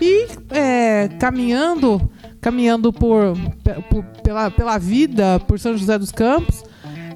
E 0.00 0.26
é, 0.50 1.08
caminhando, 1.18 2.00
caminhando 2.40 2.92
por, 2.92 3.36
por- 3.90 4.04
pela, 4.22 4.50
pela 4.50 4.78
vida, 4.78 5.40
por 5.46 5.58
São 5.58 5.76
José 5.76 5.98
dos 5.98 6.10
Campos, 6.12 6.62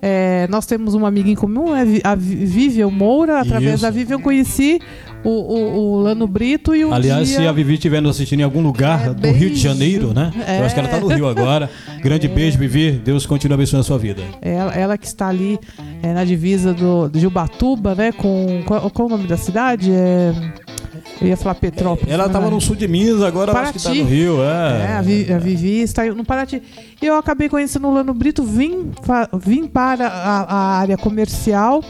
é, 0.02 0.46
nós 0.50 0.66
temos 0.66 0.92
uma 0.94 1.08
amiga 1.08 1.30
em 1.30 1.34
comum, 1.34 1.74
é 1.74 1.82
a 2.04 2.14
Vi- 2.14 2.44
Vivian 2.44 2.90
Moura. 2.90 3.40
Através 3.40 3.74
Isso. 3.74 3.82
da 3.82 3.90
Vivian 3.90 4.16
eu 4.16 4.20
conheci 4.20 4.78
o, 5.24 5.30
o, 5.30 5.78
o 5.94 6.00
Lano 6.02 6.26
Brito 6.26 6.76
e 6.76 6.84
um 6.84 6.92
Aliás, 6.92 7.26
dia... 7.26 7.38
se 7.38 7.46
a 7.46 7.52
Vivi 7.52 7.72
estiver 7.74 8.02
nos 8.02 8.10
assistindo 8.16 8.40
em 8.40 8.42
algum 8.42 8.60
lugar 8.60 9.08
É, 9.08 9.14
do 9.14 9.30
Rio 9.32 9.48
de. 9.48 9.56
Janeiro, 9.56 10.12
né? 10.12 10.30
É. 10.46 10.60
Eu 10.60 10.64
acho 10.66 10.74
que 10.74 10.80
ela 10.80 10.88
está 10.90 11.00
no 11.00 11.06
Rio 11.06 11.26
agora. 11.26 11.70
Grande 12.02 12.28
beijo, 12.28 12.58
Vivi. 12.58 12.92
Deus 12.92 13.24
continue 13.24 13.54
abençoando 13.54 13.80
a 13.80 13.84
sua 13.86 13.96
vida. 13.96 14.20
Ela, 14.42 14.74
ela 14.74 14.98
que 14.98 15.06
está 15.06 15.28
ali 15.28 15.58
é, 16.02 16.12
na 16.12 16.22
divisa 16.22 16.74
do, 16.74 17.08
de 17.08 17.26
Ubatuba, 17.26 17.94
né? 17.94 18.12
Com. 18.12 18.62
Qual, 18.66 18.90
qual 18.90 19.08
o 19.08 19.10
nome 19.10 19.26
da 19.26 19.38
cidade? 19.38 19.90
É, 19.90 20.34
eu 21.20 21.28
ia 21.28 21.36
falar 21.36 21.54
Petrópolis. 21.54 22.12
Ela 22.12 22.26
estava 22.26 22.50
no 22.50 22.60
sul 22.60 22.76
de 22.76 22.86
Minas, 22.88 23.22
agora 23.22 23.52
eu 23.52 23.56
acho 23.56 23.72
que 23.72 23.78
está 23.78 23.90
Paraty. 23.90 24.04
no 24.04 24.10
Rio. 24.10 24.42
É, 24.42 24.86
É, 24.90 24.92
a, 24.98 25.02
Vi- 25.02 25.32
a 25.32 25.38
Vivi 25.38 25.80
está 25.80 26.04
no 26.06 26.24
Paraty. 26.24 26.62
Eu 27.00 27.16
acabei 27.16 27.48
conhecendo 27.48 27.88
o 27.88 27.94
Lano 27.94 28.12
Brito, 28.14 28.42
vim, 28.42 28.90
vim 29.38 29.66
para 29.66 30.06
a, 30.08 30.40
a 30.42 30.78
área 30.78 30.96
comercial. 30.96 31.82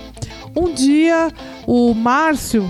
Um 0.56 0.72
dia, 0.72 1.32
o 1.66 1.92
Márcio 1.94 2.62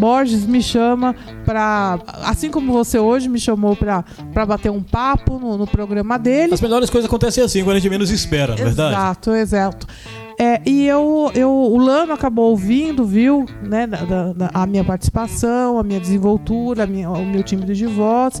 Borges 0.00 0.44
me 0.44 0.60
chama 0.60 1.14
para, 1.44 2.00
assim 2.24 2.50
como 2.50 2.72
você 2.72 2.98
hoje 2.98 3.28
me 3.28 3.38
chamou 3.38 3.76
para 3.76 4.04
bater 4.44 4.70
um 4.72 4.82
papo 4.82 5.38
no, 5.38 5.56
no 5.56 5.64
programa 5.66 6.18
dele. 6.18 6.52
As 6.54 6.60
melhores 6.60 6.90
coisas 6.90 7.06
acontecem 7.08 7.44
assim, 7.44 7.62
quando 7.62 7.76
a 7.76 7.78
gente 7.78 7.90
menos 7.90 8.10
espera, 8.10 8.54
não 8.56 8.60
é 8.62 8.64
verdade? 8.64 8.92
Exato, 8.94 9.32
exato. 9.34 9.86
É, 10.38 10.60
e 10.64 10.86
eu, 10.86 11.32
eu, 11.34 11.50
o 11.50 11.76
Lano 11.78 12.12
acabou 12.12 12.50
ouvindo, 12.50 13.04
viu, 13.04 13.44
né, 13.62 13.86
da- 13.88 14.32
da- 14.32 14.50
a 14.54 14.66
minha 14.66 14.84
participação, 14.84 15.78
a 15.78 15.82
minha 15.82 15.98
desenvoltura, 15.98 16.84
a 16.84 16.86
minha- 16.86 17.10
o 17.10 17.26
meu 17.26 17.42
timbre 17.42 17.74
de 17.74 17.86
voz. 17.86 18.40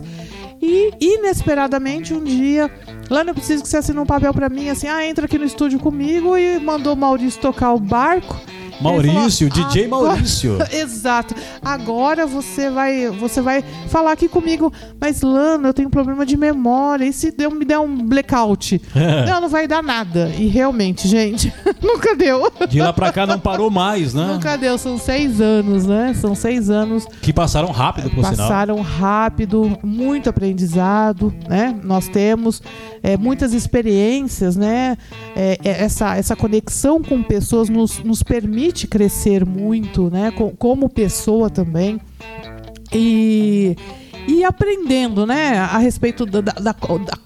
E 0.62 0.92
inesperadamente 1.00 2.14
um 2.14 2.22
dia, 2.22 2.70
Lano, 3.10 3.30
eu 3.30 3.34
preciso 3.34 3.62
que 3.62 3.68
você 3.68 3.78
assine 3.78 3.98
um 3.98 4.06
papel 4.06 4.32
pra 4.32 4.48
mim, 4.48 4.68
assim, 4.68 4.86
ah, 4.86 5.04
entra 5.06 5.24
aqui 5.26 5.38
no 5.38 5.44
estúdio 5.44 5.78
comigo 5.80 6.36
e 6.36 6.58
mandou 6.60 6.94
o 6.94 6.96
Maurício 6.96 7.40
tocar 7.40 7.72
o 7.72 7.78
barco. 7.80 8.36
Maurício, 8.80 9.48
falou, 9.48 9.68
DJ 9.68 9.86
"Agora-" 9.86 10.08
Maurício. 10.12 10.58
Exato. 10.72 11.34
Agora 11.62 12.26
você 12.26 12.70
vai, 12.70 13.08
você 13.08 13.40
vai 13.40 13.64
falar 13.88 14.12
aqui 14.12 14.28
comigo, 14.28 14.72
mas 15.00 15.22
Lano, 15.22 15.68
eu 15.68 15.74
tenho 15.74 15.88
um 15.88 15.90
problema 15.90 16.24
de 16.24 16.36
memória. 16.36 17.04
E 17.04 17.12
se 17.12 17.30
deu, 17.30 17.50
me 17.50 17.64
der 17.64 17.78
um 17.78 18.06
blackout? 18.06 18.80
Não, 19.26 19.40
não 19.40 19.48
vai 19.48 19.66
dar 19.66 19.82
nada. 19.82 20.30
E 20.38 20.46
realmente, 20.46 21.08
gente, 21.08 21.52
nunca 21.82 22.14
deu. 22.14 22.50
De 22.68 22.80
lá 22.80 22.92
pra 22.92 23.12
cá 23.12 23.26
não 23.26 23.38
parou 23.38 23.70
mais, 23.70 24.14
né? 24.14 24.26
Nunca 24.26 24.56
deu. 24.56 24.78
São 24.78 24.98
seis 24.98 25.40
anos, 25.40 25.86
né? 25.86 26.14
São 26.14 26.34
seis 26.34 26.70
anos. 26.70 27.06
Que 27.22 27.32
passaram 27.32 27.70
rápido, 27.70 28.10
por 28.10 28.24
sinal. 28.24 28.48
Passaram 28.48 28.80
rápido, 28.80 29.78
muito 29.82 30.28
aprendizado, 30.30 31.32
né? 31.48 31.78
Nós 31.82 32.08
temos 32.08 32.62
é, 33.02 33.16
muitas 33.16 33.52
experiências, 33.52 34.56
né? 34.56 34.96
É, 35.36 35.58
é, 35.64 35.82
essa, 35.82 36.16
essa 36.16 36.36
conexão 36.36 37.02
com 37.02 37.22
pessoas 37.22 37.68
nos, 37.68 37.98
nos 38.02 38.22
permite 38.22 38.67
crescer 38.86 39.44
muito, 39.46 40.10
né? 40.10 40.30
Co- 40.30 40.52
como 40.58 40.88
pessoa 40.88 41.48
também. 41.50 42.00
E, 42.92 43.76
e 44.26 44.42
aprendendo, 44.44 45.26
né, 45.26 45.58
a 45.58 45.76
respeito 45.78 46.24
da, 46.24 46.40
da, 46.40 46.52
da- 46.52 46.74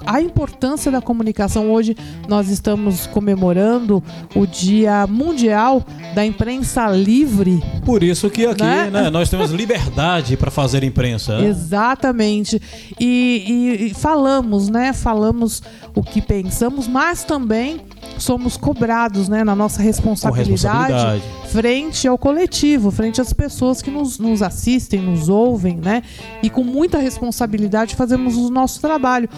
a 0.06 0.20
importância 0.20 0.90
da 0.90 1.00
comunicação. 1.00 1.70
Hoje 1.70 1.96
nós 2.28 2.48
estamos 2.48 3.06
comemorando 3.06 4.02
o 4.34 4.44
Dia 4.46 5.06
Mundial 5.06 5.84
da 6.14 6.24
Imprensa 6.26 6.88
Livre. 6.90 7.62
Por 7.84 8.02
isso 8.02 8.28
que 8.28 8.44
aqui, 8.44 8.62
Né? 8.62 8.90
né, 8.90 9.10
nós 9.10 9.30
temos 9.30 9.50
liberdade 9.52 10.36
para 10.36 10.50
fazer 10.50 10.82
imprensa. 10.82 11.38
né? 11.40 11.46
Exatamente. 11.50 12.60
E, 12.98 13.44
e- 13.80 13.86
e 13.90 13.94
falamos, 13.94 14.68
né? 14.68 14.92
Falamos 14.92 15.62
o 15.94 16.02
que 16.02 16.20
pensamos, 16.20 16.88
mas 16.88 17.22
também 17.24 17.80
somos 18.18 18.56
cobrados, 18.56 19.28
né? 19.28 19.44
Na 19.44 19.54
nossa 19.54 19.82
responsabilidade, 19.82 20.92
responsabilidade. 20.92 21.22
frente 21.50 22.08
ao 22.08 22.18
coletivo, 22.18 22.90
frente 22.90 23.20
às 23.20 23.32
pessoas 23.32 23.82
que 23.82 23.90
nos, 23.90 24.18
nos 24.18 24.42
assistem, 24.42 25.00
nos 25.00 25.28
ouvem, 25.28 25.76
né? 25.76 26.02
E 26.42 26.50
com 26.50 26.62
muita 26.62 26.98
responsabilidade 26.98 27.94
fazemos 27.96 28.36
o 28.36 28.50
nosso 28.50 28.80
trabalho. 28.80 29.28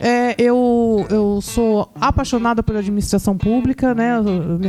É, 0.00 0.34
eu, 0.38 1.06
eu 1.10 1.40
sou 1.40 1.90
apaixonada 2.00 2.62
por 2.62 2.76
administração 2.76 3.36
pública, 3.36 3.94
né? 3.94 4.14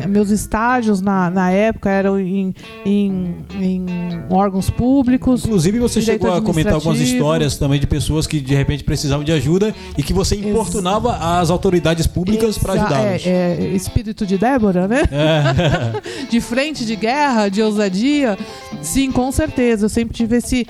Meus 0.08 0.30
estágios 0.30 1.02
na, 1.02 1.30
na 1.30 1.52
época 1.52 1.90
eram 1.90 2.20
em, 2.20 2.54
em, 2.86 3.36
em 3.60 3.86
órgãos 4.30 4.70
públicos. 4.70 5.46
Inclusive, 5.46 5.80
você 5.80 6.02
chegou 6.02 6.34
a 6.34 6.42
comentar 6.42 6.74
algumas 6.74 7.00
histórias 7.00 7.58
também 7.58 7.80
de 7.80 7.88
pessoas 7.88 8.26
que 8.26 8.40
de 8.40 8.56
repente 8.56 8.84
precisavam 8.84 9.24
de 9.24 9.32
ajuda 9.32 9.74
e 9.98 10.04
que 10.04 10.14
você 10.14 10.36
importunava 10.36 11.40
as 11.40 11.50
autoridades 11.50 12.08
públicas 12.08 12.58
para 12.58 12.74
ajudá-los. 12.74 13.26
É, 13.26 13.58
é, 13.60 13.68
espírito 13.76 14.26
de 14.26 14.38
Débora, 14.38 14.88
né? 14.88 15.02
É. 15.12 16.00
De 16.30 16.40
frente, 16.42 16.86
de 16.86 16.96
guerra, 16.96 17.50
de 17.50 17.62
ousadia. 17.62 18.38
Sim, 18.82 19.12
com 19.12 19.32
certeza. 19.32 19.86
Eu 19.86 19.90
sempre 19.90 20.14
tive 20.14 20.38
esse, 20.38 20.66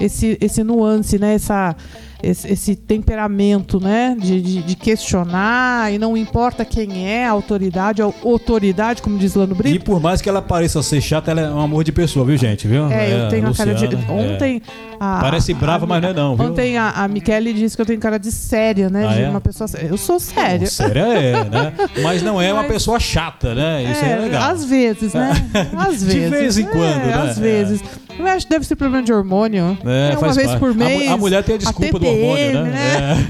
esse, 0.00 0.38
esse 0.40 0.62
nuance, 0.64 1.18
né? 1.18 1.34
Essa, 1.34 1.76
esse, 2.22 2.50
esse 2.52 2.76
temperamento, 2.76 3.80
né? 3.80 4.16
De, 4.18 4.40
de, 4.40 4.62
de 4.62 4.74
questionar 4.76 5.92
e 5.92 5.98
não 5.98 6.16
importa 6.16 6.64
quem 6.64 7.08
é 7.08 7.26
a 7.26 7.30
autoridade, 7.30 8.00
a 8.02 8.04
autoridade, 8.24 9.02
como 9.02 9.18
diz 9.18 9.34
Lano 9.34 9.54
E 9.54 9.56
Brito. 9.58 9.84
por 9.84 10.00
mais 10.00 10.20
que 10.22 10.28
ela 10.28 10.40
pareça 10.42 10.82
ser 10.82 11.00
chata, 11.00 11.30
ela 11.30 11.40
é 11.40 11.50
um 11.50 11.60
amor 11.60 11.84
de 11.84 11.92
pessoa, 11.92 12.24
viu, 12.24 12.36
gente? 12.36 12.66
Viu? 12.68 12.86
É, 12.90 13.24
eu 13.24 13.28
tenho 13.28 13.48
a 13.48 13.54
cara 13.54 13.74
de. 13.74 13.86
É. 13.86 14.10
Ontem. 14.10 14.62
a- 15.00 15.18
Parece 15.20 15.52
brava, 15.54 15.84
a- 15.84 15.88
mas 15.88 16.02
não 16.02 16.08
é 16.08 16.12
não, 16.12 16.36
viu? 16.36 16.46
Ontem 16.46 16.78
a, 16.78 16.90
a 16.90 17.08
Michele 17.08 17.52
disse 17.52 17.76
que 17.76 17.82
eu 17.82 17.86
tenho 17.86 17.98
cara 18.00 18.18
de 18.18 18.30
séria, 18.30 18.88
né? 18.88 19.06
Ah, 19.08 19.12
de 19.14 19.22
é? 19.22 19.28
uma 19.28 19.40
pessoa 19.40 19.66
séria. 19.68 19.88
Eu 19.88 19.96
sou 19.96 20.18
séria. 20.20 20.66
Séria 20.66 21.00
é, 21.00 21.44
né? 21.44 21.72
Mas 22.02 22.22
não 22.22 22.40
é 22.40 22.52
uma 22.52 22.62
Mas- 22.62 22.72
pessoa 22.72 22.98
chata, 23.00 23.54
né? 23.54 23.82
Isso 23.90 24.04
é, 24.04 24.16
legal. 24.16 24.50
Às 24.50 24.64
vezes, 24.64 25.12
né? 25.14 25.30
Às 25.76 26.00
De 26.00 26.06
vezes. 26.06 26.30
vez 26.30 26.58
em 26.58 26.64
quando, 26.64 26.84
é, 26.84 27.06
né? 27.06 27.14
Às 27.14 27.38
vezes. 27.38 27.82
Eu 28.18 28.26
acho 28.26 28.46
que 28.46 28.52
deve 28.52 28.66
ser 28.66 28.76
problema 28.76 29.02
de 29.04 29.12
hormônio. 29.12 29.76
É, 29.84 30.10
uma 30.12 30.20
faz 30.20 30.36
vez 30.36 30.48
parte. 30.48 30.60
por 30.60 30.70
A 30.70 30.74
mês. 30.74 31.10
A, 31.10 31.16
mulher 31.16 31.42
tem 31.42 31.54
a 31.54 31.58
desculpa 31.58 31.98
do 31.98 32.06
hormônio, 32.06 32.36
TPM, 32.36 32.70
né? 32.70 33.28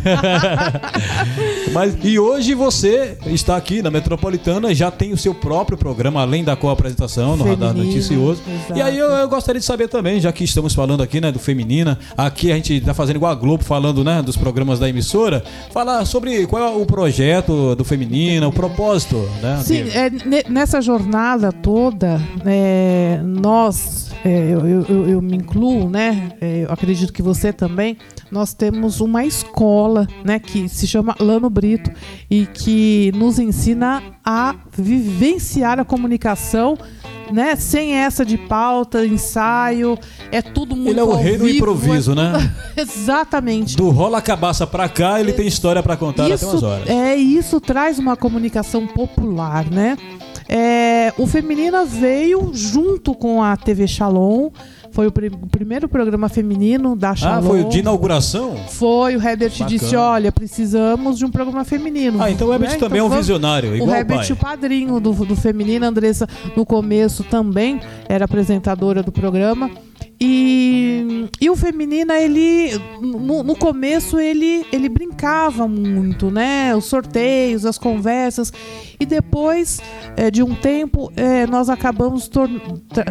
É. 1.66 1.70
Mas, 1.72 1.96
e 2.02 2.18
hoje 2.18 2.54
você 2.54 3.16
está 3.26 3.56
aqui 3.56 3.82
na 3.82 3.90
Metropolitana, 3.90 4.74
já 4.74 4.90
tem 4.90 5.12
o 5.12 5.16
seu 5.16 5.34
próprio 5.34 5.78
programa, 5.78 6.20
além 6.20 6.44
da 6.44 6.54
co-apresentação 6.56 7.36
no 7.36 7.44
Radar 7.44 7.74
Noticioso. 7.74 8.42
exato. 8.46 8.78
E 8.78 8.82
aí 8.82 8.98
eu, 8.98 9.06
eu 9.06 9.28
gostaria 9.28 9.58
de 9.60 9.64
saber 9.66 9.88
também, 9.88 10.20
já 10.20 10.32
que 10.32 10.44
estamos 10.44 10.74
falando 10.74 11.02
aqui, 11.02 11.20
né, 11.20 11.32
do 11.32 11.38
Feminina, 11.38 11.98
aqui 12.16 12.52
a 12.52 12.56
gente 12.56 12.74
está 12.74 12.92
fazendo 12.94 13.16
igual 13.16 13.32
a 13.32 13.34
Globo, 13.34 13.64
falando, 13.64 14.04
né, 14.04 14.22
dos 14.22 14.36
programas 14.36 14.78
da 14.78 14.88
emissora, 14.88 15.42
falar 15.72 16.04
sobre 16.04 16.46
qual 16.46 16.62
é 16.62 16.76
o 16.76 16.84
projeto 16.86 17.74
do 17.74 17.84
Feminina, 17.84 18.46
o 18.48 18.52
propósito, 18.52 19.28
né? 19.42 19.60
Sim, 19.64 19.84
é, 19.94 20.10
ne- 20.10 20.44
nessa 20.48 20.80
jornada 20.80 21.52
toda, 21.52 22.20
é, 22.44 23.20
nós, 23.24 24.10
é, 24.24 24.50
eu, 24.50 24.66
eu- 24.72 24.86
eu- 24.88 25.08
eu 25.08 25.22
me 25.22 25.36
incluo, 25.36 25.88
né? 25.90 26.32
é, 26.40 26.64
eu 26.64 26.72
acredito 26.72 27.12
que 27.12 27.22
você 27.22 27.52
também. 27.52 27.96
Nós 28.30 28.54
temos 28.54 29.00
uma 29.00 29.24
escola, 29.24 30.06
né, 30.24 30.38
que 30.38 30.68
se 30.68 30.86
chama 30.86 31.14
Lano 31.20 31.50
Brito 31.50 31.90
e 32.30 32.46
que 32.46 33.12
nos 33.14 33.38
ensina 33.38 34.02
a 34.24 34.54
vivenciar 34.76 35.78
a 35.78 35.84
comunicação. 35.84 36.76
Né? 37.30 37.56
Sem 37.56 37.94
essa 37.94 38.26
de 38.26 38.36
pauta, 38.36 39.06
ensaio, 39.06 39.96
é 40.30 40.42
tudo 40.42 40.76
muito 40.76 40.90
Ele 40.90 41.00
é 41.00 41.02
o 41.02 41.14
rei 41.14 41.38
do 41.38 41.48
improviso, 41.48 42.14
né? 42.14 42.52
é- 42.76 42.80
Exatamente. 42.82 43.74
Do 43.76 43.88
rola 43.88 44.20
cabaça 44.20 44.66
pra 44.66 44.86
cá, 44.86 45.18
ele 45.18 45.32
tem 45.32 45.46
história 45.46 45.82
pra 45.82 45.96
contar 45.96 46.26
até 46.30 46.44
umas 46.44 46.62
horas. 46.62 46.86
É, 46.90 47.16
isso 47.16 47.58
traz 47.58 47.98
uma 47.98 48.16
comunicação 48.16 48.86
popular, 48.86 49.64
né? 49.70 49.96
É, 50.54 51.14
o 51.16 51.26
Feminina 51.26 51.84
veio 51.86 52.50
junto 52.52 53.14
com 53.14 53.42
a 53.42 53.56
TV 53.56 53.86
Shalom, 53.88 54.50
foi 54.90 55.06
o, 55.06 55.12
pri- 55.12 55.28
o 55.28 55.46
primeiro 55.46 55.88
programa 55.88 56.28
feminino 56.28 56.94
da 56.94 57.14
Shalom. 57.16 57.38
Ah, 57.38 57.42
foi 57.42 57.64
de 57.64 57.78
inauguração? 57.78 58.54
Foi, 58.68 59.16
o 59.16 59.22
Herbert 59.26 59.52
Bacana. 59.52 59.70
disse, 59.70 59.96
olha, 59.96 60.30
precisamos 60.30 61.16
de 61.16 61.24
um 61.24 61.30
programa 61.30 61.64
feminino. 61.64 62.22
Ah, 62.22 62.30
então 62.30 62.48
o 62.48 62.52
Herbert 62.52 62.72
Né? 62.72 62.76
também 62.76 62.98
é 63.00 63.02
um 63.02 63.06
Então, 63.06 63.18
visionário, 63.18 63.70
o 63.70 63.76
igual 63.76 63.90
o 63.90 63.94
Herbert, 63.94 64.30
o 64.30 64.36
padrinho 64.36 65.00
do, 65.00 65.12
do 65.24 65.34
feminino, 65.34 65.86
a 65.86 65.88
Andressa, 65.88 66.26
no 66.54 66.66
começo 66.66 67.24
também 67.24 67.80
era 68.06 68.26
apresentadora 68.26 69.02
do 69.02 69.10
programa. 69.10 69.70
E, 70.24 71.28
e 71.40 71.50
o 71.50 71.56
feminina, 71.56 72.16
ele 72.16 72.70
no, 73.00 73.42
no 73.42 73.56
começo 73.56 74.20
ele, 74.20 74.64
ele 74.70 74.88
brincava 74.88 75.66
muito, 75.66 76.30
né? 76.30 76.76
Os 76.76 76.84
sorteios, 76.84 77.66
as 77.66 77.76
conversas. 77.76 78.52
E 79.00 79.04
depois 79.04 79.80
eh, 80.16 80.30
de 80.30 80.40
um 80.40 80.54
tempo, 80.54 81.12
eh, 81.16 81.44
nós 81.48 81.68
acabamos 81.68 82.28
tra- 82.28 82.46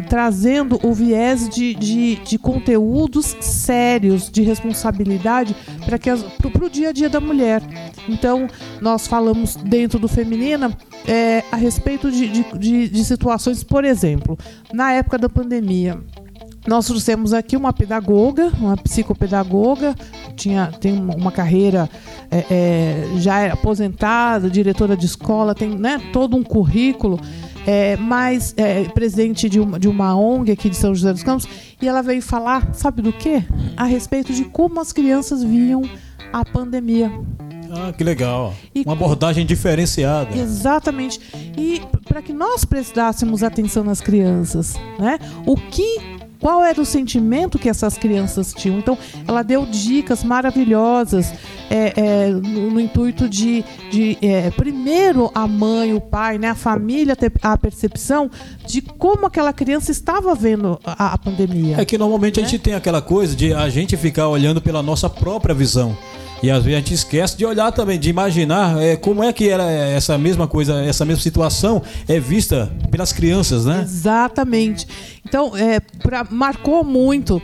trazendo 0.08 0.80
o 0.84 0.94
viés 0.94 1.50
de, 1.50 1.76
de, 1.76 2.16
de 2.16 2.38
conteúdos 2.38 3.36
sérios, 3.42 4.32
de 4.32 4.42
responsabilidade 4.42 5.54
para 5.86 6.00
que 6.00 6.10
para 6.16 6.66
o 6.66 6.70
dia 6.70 6.90
a 6.90 6.92
dia 6.94 7.10
da 7.10 7.20
mulher. 7.20 7.62
Então, 8.08 8.48
nós 8.80 9.06
falamos 9.06 9.58
dentro 9.58 10.00
do 10.00 10.08
Feminina 10.08 10.72
eh, 11.06 11.44
a 11.52 11.58
respeito 11.58 12.10
de, 12.10 12.30
de, 12.30 12.58
de, 12.58 12.88
de 12.88 13.04
situações, 13.04 13.66
por 13.66 13.84
exemplo, 13.84 14.38
na 14.74 14.94
época 14.94 15.18
da 15.18 15.28
pandemia. 15.28 16.00
Nós 16.68 16.86
trouxemos 16.86 17.34
aqui 17.34 17.58
uma 17.58 17.74
pedagoga, 17.74 18.52
uma 18.60 18.78
psicopedagoga, 18.78 19.96
tinha, 20.36 20.68
tem 20.80 20.94
uma 20.94 21.32
carreira 21.32 21.90
é, 22.30 22.46
é, 22.52 23.08
já 23.18 23.40
é 23.40 23.52
aposentada, 23.52 24.50
diretora 24.50 24.96
de 24.96 25.06
escola, 25.06 25.56
tem 25.56 25.70
né, 25.70 26.00
todo 26.14 26.38
um 26.38 26.44
currículo, 26.44 27.20
é, 27.66 27.98
mas 27.98 28.54
é, 28.58 28.84
presidente 28.86 29.50
de 29.50 29.60
uma, 29.60 29.80
de 29.80 29.88
uma 29.88 30.16
ONG 30.16 30.52
aqui 30.52 30.70
de 30.70 30.76
São 30.76 30.94
José 30.94 31.12
dos 31.12 31.24
Campos, 31.24 31.48
e 31.82 31.88
ela 31.88 32.04
veio 32.04 32.22
falar, 32.22 32.74
sabe 32.74 33.02
do 33.02 33.12
quê? 33.12 33.44
A 33.76 33.86
respeito 33.86 34.32
de 34.32 34.46
como 34.46 34.80
as 34.80 34.92
crianças 34.92 35.44
viam 35.44 35.82
a 36.32 36.46
pandemia. 36.46 37.12
Ah, 37.74 37.92
que 37.92 38.04
legal. 38.04 38.54
E- 38.76 38.84
Uma 38.86 38.94
abordagem 38.94 39.46
diferenciada. 39.46 40.38
Exatamente. 40.38 41.20
E 41.58 41.82
para 42.06 42.22
que 42.22 42.34
nós 42.34 42.66
prestássemos 42.66 43.42
atenção 43.44 43.84
nas 43.84 44.02
crianças, 44.02 44.76
né? 45.00 45.18
O 45.46 45.56
que 45.56 46.20
qual 46.42 46.64
era 46.64 46.82
o 46.82 46.86
sentimento 46.86 47.60
que 47.60 47.70
essas 47.70 47.98
crianças 47.98 48.54
tinham? 48.54 48.80
Então, 48.80 48.98
ela 49.28 49.44
deu 49.44 49.66
dicas 49.66 50.24
maravilhosas 50.24 51.32
é, 51.70 51.94
é, 51.96 52.30
no, 52.30 52.72
no 52.72 52.80
intuito 52.80 53.30
de, 53.30 53.64
de 53.92 54.18
é, 54.22 54.50
primeiro 54.52 55.32
a 55.34 55.48
mãe, 55.48 55.94
o 55.94 56.02
pai, 56.02 56.38
né, 56.38 56.50
a 56.50 56.56
família 56.56 57.16
ter 57.16 57.32
a 57.42 57.56
percepção 57.58 58.30
de 58.66 58.82
como 58.82 59.28
aquela 59.28 59.54
criança 59.54 59.92
estava 59.92 60.34
vendo 60.34 60.80
a, 60.84 61.14
a 61.14 61.18
pandemia. 61.18 61.80
É 61.80 61.86
que 61.86 61.98
normalmente 61.98 62.40
a 62.40 62.44
Né? 62.44 62.50
gente 62.50 62.62
tem 62.62 62.74
aquela 62.74 63.02
coisa 63.02 63.36
de 63.36 63.54
a 63.54 63.70
gente 63.70 63.96
ficar 63.96 64.28
olhando 64.28 64.60
pela 64.62 64.82
nossa 64.82 65.10
própria 65.10 65.54
visão. 65.54 65.96
E 66.44 66.50
às 66.50 66.64
vezes 66.64 66.76
a 66.78 66.80
gente 66.80 66.94
esquece 66.94 67.38
de 67.38 67.46
olhar 67.46 67.72
também, 67.72 68.00
de 68.00 68.10
imaginar 68.10 68.82
é, 68.82 68.96
como 68.96 69.24
é 69.24 69.32
que 69.32 69.48
era 69.48 69.64
essa 69.70 70.18
mesma 70.18 70.48
coisa, 70.48 70.82
essa 70.84 71.06
mesma 71.06 71.22
situação 71.22 71.82
é 72.08 72.20
vista 72.20 72.72
pelas 72.90 73.14
crianças, 73.14 73.66
né? 73.66 73.82
Exatamente. 73.84 74.88
Então, 75.26 75.56
é, 75.56 75.80
pra- 75.80 76.26
marcou 76.30 76.84
muito 76.84 77.42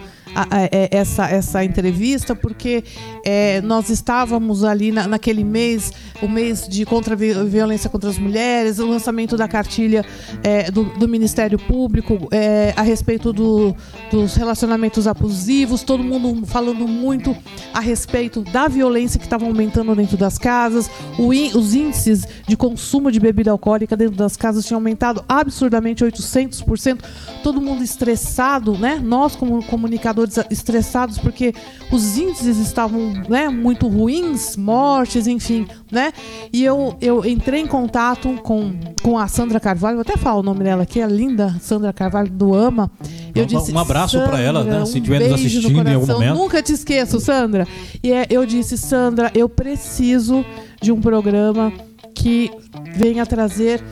essa, 0.91 1.29
essa 1.29 1.63
entrevista, 1.63 2.35
porque 2.35 2.83
é, 3.23 3.61
nós 3.61 3.89
estávamos 3.89 4.63
ali 4.63 4.91
na- 4.91 5.07
naquele 5.07 5.43
mês, 5.43 5.91
o 6.21 6.27
mês 6.27 6.67
de 6.67 6.85
contra 6.85 7.15
violência 7.15 7.89
contra 7.89 8.09
as 8.09 8.17
mulheres, 8.17 8.79
o 8.79 8.85
lançamento 8.87 9.37
da 9.37 9.47
cartilha 9.47 10.05
é, 10.43 10.69
do, 10.71 10.83
do 10.83 11.07
Ministério 11.07 11.57
Público 11.57 12.27
é, 12.31 12.73
a 12.75 12.81
respeito 12.81 13.31
do- 13.31 13.75
dos 14.11 14.35
relacionamentos 14.35 15.07
abusivos, 15.07 15.83
todo 15.83 16.03
mundo 16.03 16.45
falando 16.45 16.87
muito 16.87 17.35
a 17.73 17.79
respeito 17.79 18.41
da 18.41 18.67
violência 18.67 19.19
que 19.19 19.25
estava 19.25 19.45
aumentando 19.45 19.95
dentro 19.95 20.17
das 20.17 20.37
casas, 20.37 20.89
o 21.17 21.27
os 21.57 21.75
índices 21.75 22.25
de 22.47 22.57
consumo 22.57 23.11
de 23.11 23.19
bebida 23.19 23.51
alcoólica 23.51 23.95
dentro 23.95 24.15
das 24.15 24.35
casas 24.35 24.65
tinham 24.65 24.77
aumentado 24.79 25.23
absurdamente 25.29 26.03
800%, 26.03 26.99
todo 27.43 27.61
mundo 27.61 27.83
estressado, 27.83 28.77
né? 28.77 28.99
Nós 29.03 29.35
como 29.35 29.63
comunicadores 29.65 30.26
estressados 30.49 31.17
porque 31.17 31.53
os 31.91 32.17
índices 32.17 32.57
estavam, 32.57 33.13
né, 33.29 33.49
muito 33.49 33.87
ruins, 33.87 34.55
mortes, 34.57 35.27
enfim, 35.27 35.67
né? 35.91 36.11
E 36.51 36.63
eu, 36.63 36.95
eu 37.01 37.25
entrei 37.25 37.61
em 37.61 37.67
contato 37.67 38.29
com, 38.43 38.73
com 39.01 39.17
a 39.17 39.27
Sandra 39.27 39.59
Carvalho, 39.59 39.95
vou 39.97 40.01
até 40.01 40.17
falar 40.17 40.39
o 40.39 40.43
nome 40.43 40.63
dela 40.63 40.83
aqui, 40.83 41.01
a 41.01 41.07
linda 41.07 41.55
Sandra 41.61 41.93
Carvalho 41.93 42.29
do 42.29 42.53
AMA. 42.55 42.91
Eu 43.33 43.43
Um- 43.43 43.45
disse, 43.47 43.71
um 43.71 43.79
abraço 43.79 44.19
pra 44.23 44.39
ela, 44.39 44.63
né, 44.63 44.71
"Sandra, 44.71 44.85
se 44.85 44.93
um 44.93 44.97
estiver 44.97 45.19
nos 45.19 45.27
beijo 45.29 45.43
no 45.43 45.47
assistindo 45.59 45.87
em 45.89 45.93
algum 45.93 46.07
momento." 46.07 46.35
Nunca 46.35 46.61
te 46.63 46.73
esqueço, 46.73 47.19
Sandra. 47.19 47.67
E 48.03 48.11
é, 48.11 48.25
eu 48.29 48.45
disse, 48.45 48.77
Sandra, 48.77 49.31
eu 49.35 49.47
preciso 49.47 50.43
de 50.81 50.91
um 50.91 50.99
programa 51.01 51.71
que 52.15 52.49
venha 52.95 53.25
trazer 53.25 53.83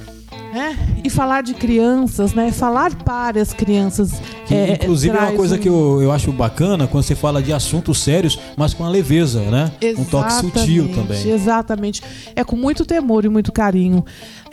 né, 0.56 0.78
e 1.04 1.10
falar 1.10 1.44
de 1.44 1.54
crianças, 1.54 2.34
né? 2.34 2.50
Falar 2.50 2.96
para 2.96 3.42
as 3.42 3.52
crianças. 3.52 4.14
Que, 4.48 4.54
é, 4.56 4.74
inclusive 4.76 5.16
é 5.16 5.20
uma 5.20 5.32
coisa 5.34 5.56
um- 5.56 5.58
que 5.60 5.68
eu, 5.68 6.00
eu 6.02 6.12
acho 6.14 6.32
bacana 6.32 6.88
quando 6.88 7.04
você 7.04 7.14
fala 7.14 7.44
de 7.44 7.52
assuntos 7.52 8.00
sérios, 8.02 8.40
mas 8.56 8.74
com 8.74 8.86
a 8.86 8.90
leveza, 8.90 9.42
né? 9.42 9.70
Um 9.98 10.06
toque 10.06 10.32
sutil 10.32 10.86
Exatamente, 10.86 10.96
também. 10.96 11.30
Exatamente. 11.34 12.02
É 12.38 12.44
com 12.46 12.56
muito 12.56 12.86
temor 12.86 13.26
e 13.26 13.30
muito 13.30 13.52
carinho. 13.52 14.06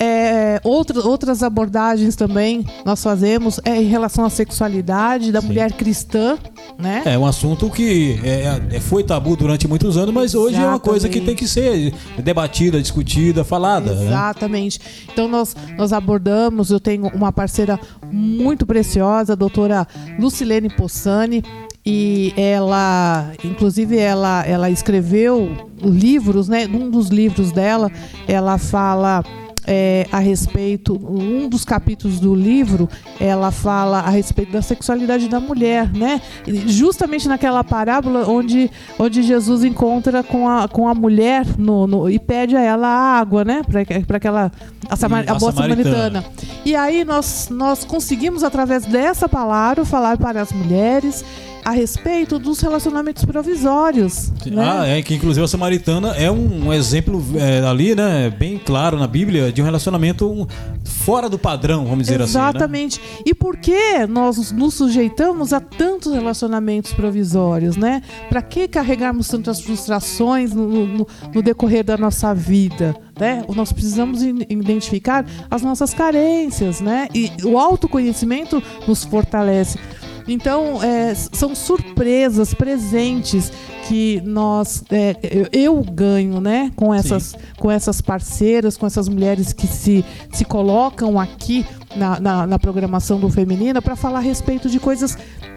É, 0.05 0.61
outra, 0.65 0.99
outras 1.07 1.45
abordagens 1.45 2.17
também 2.17 2.67
nós 2.85 3.01
fazemos 3.01 3.61
é 3.65 3.81
em 3.81 3.87
relação 3.87 4.25
à 4.25 4.31
sexualidade 4.31 5.31
da 5.31 5.41
Sim. 5.41 5.47
mulher 5.47 5.73
cristã, 5.75 6.37
né? 6.77 7.03
É 7.05 7.17
um 7.17 7.25
assunto 7.25 7.71
que 7.71 8.19
é, 8.25 8.77
é- 8.77 8.81
foi 8.81 9.05
tabu 9.05 9.37
durante 9.37 9.69
muitos 9.69 9.97
anos, 9.97 10.13
mas 10.13 10.35
hoje 10.35 10.57
é 10.57 10.67
uma 10.67 10.81
coisa 10.81 11.09
que 11.09 11.21
tem 11.21 11.37
que 11.37 11.47
ser 11.47 11.95
debatida, 12.19 12.83
discutida, 12.83 13.45
falada. 13.45 13.95
Né? 13.95 14.07
Exatamente. 14.07 14.81
Então 15.13 15.29
nós, 15.29 15.55
nós 15.79 15.93
abordamos, 15.93 16.73
eu 16.73 16.81
tenho 16.81 17.07
uma 17.15 17.33
parceira 17.33 17.79
muito 18.11 18.67
preciosa, 18.67 19.35
a 19.35 19.37
doutora 19.37 19.87
Lucilene 20.19 20.69
Possani, 20.69 21.45
e 21.87 22.33
ela, 22.37 23.31
inclusive 23.45 23.97
ela, 23.97 24.45
ela 24.45 24.69
escreveu 24.69 25.71
livros, 25.81 26.49
né? 26.49 26.67
Num 26.67 26.91
dos 26.91 27.09
livros 27.09 27.53
dela, 27.53 27.89
ela 28.27 28.59
fala 28.59 29.23
é, 29.67 30.07
a 30.11 30.19
respeito, 30.19 30.95
um 30.95 31.49
dos 31.49 31.65
capítulos 31.65 32.19
do 32.19 32.35
livro, 32.35 32.89
ela 33.21 33.51
fala 33.51 34.01
a 34.01 34.11
respeito 34.11 34.53
da 34.53 34.63
sexualidade 34.63 35.29
da 35.29 35.39
mulher, 35.39 35.93
né? 35.93 36.21
Justamente 36.67 37.29
naquela 37.29 37.63
parábola 37.63 38.29
onde, 38.29 38.71
onde 38.99 39.23
Jesus 39.23 39.65
encontra 39.65 40.23
com 40.23 40.49
a, 40.49 40.67
com 40.67 40.89
a 40.89 40.95
mulher 40.95 41.47
no, 41.59 41.87
no 41.87 42.11
e 42.11 42.19
pede 42.19 42.57
a 42.57 42.61
ela 42.61 42.89
água, 42.89 43.45
né? 43.45 43.63
Para 44.07 44.17
aquela 44.17 44.51
a, 44.89 44.97
Samar, 44.97 45.25
a, 45.29 45.33
a 45.33 45.35
boa 45.39 45.53
samaritana. 45.53 45.95
samaritana. 45.95 46.25
E 46.65 46.75
aí 46.75 47.05
nós, 47.05 47.49
nós 47.51 47.85
conseguimos, 47.85 48.43
através 48.43 48.85
dessa 48.85 49.29
palavra, 49.29 49.85
falar 49.85 50.17
para 50.19 50.41
as 50.41 50.53
mulheres 50.53 51.25
a 51.65 51.71
respeito 51.71 52.39
dos 52.39 52.61
relacionamentos 52.61 53.25
provisórios. 53.25 54.33
Né? 54.47 54.63
Ah, 54.65 54.87
é 54.87 55.03
que 55.03 55.15
inclusive 55.15 55.45
a 55.45 55.49
samaritana 55.49 56.15
é 56.17 56.31
um, 56.31 56.67
um 56.67 56.73
exemplo 56.73 57.23
é, 57.37 57.65
ali, 57.67 57.95
né, 57.95 58.31
bem 58.31 58.59
claro 58.59 58.99
na 58.99 59.07
Bíblia, 59.07 59.53
de 59.53 59.63
um 59.63 59.65
relacionamento 59.65 60.47
fora 60.85 61.29
do 61.29 61.39
padrão, 61.39 61.85
vamos 61.85 62.07
dizer 62.07 62.21
Exatamente. 62.21 62.97
assim. 62.97 62.99
Exatamente. 62.99 63.01
Né? 63.01 63.23
E 63.27 63.35
por 63.35 63.57
que 63.57 64.07
nós 64.07 64.53
nos 64.53 64.75
sujeitamos 64.75 65.53
a 65.53 65.61
tantos 65.61 66.13
relacionamentos 66.13 66.93
provisórios, 66.93 67.77
né? 67.77 68.03
Para 68.29 68.43
que 68.43 68.69
carregarmos 68.69 69.29
tantas 69.29 69.61
frustrações 69.61 70.53
no, 70.53 70.87
no, 70.87 71.09
no 71.35 71.43
decorrer 71.43 71.85
da 71.85 71.97
nossa 71.97 72.35
vida? 72.35 72.95
Né? 73.19 73.45
Nós 73.55 73.73
precisamos 73.73 74.23
identificar 74.23 75.25
as 75.51 75.63
nossas 75.63 75.93
carências, 75.93 76.81
né? 76.81 77.09
E 77.15 77.31
o 77.45 77.59
autoconhecimento 77.59 78.63
nos 78.87 79.05
fortalece. 79.05 79.79
Então, 80.27 80.83
é, 80.83 81.15
são 81.15 81.55
surpresas, 81.55 82.55
presentes 82.55 83.53
que 83.89 84.23
nós, 84.25 84.85
é, 84.91 85.17
eu, 85.23 85.49
eu, 85.53 85.85
ganho, 85.85 86.41
né, 86.41 86.71
com 86.77 86.95
essas, 86.95 87.35
com 87.59 87.71
essas 87.71 88.01
parceiras, 88.01 88.77
com 88.77 88.87
essas 88.87 89.09
mulheres 89.09 89.53
que 89.53 89.67
se, 89.67 90.05
se 90.33 90.45
colocam 90.45 91.19
aqui 91.19 91.67
na, 91.97 92.21
na, 92.21 92.47
na 92.47 92.59
programação 92.59 93.19
do 93.19 93.29
Feminina 93.29 93.83
para 93.83 93.97
falar 93.97 94.19
a 94.19 94.23
respeito 94.23 94.69
de 94.69 94.79
coisas 94.79 95.17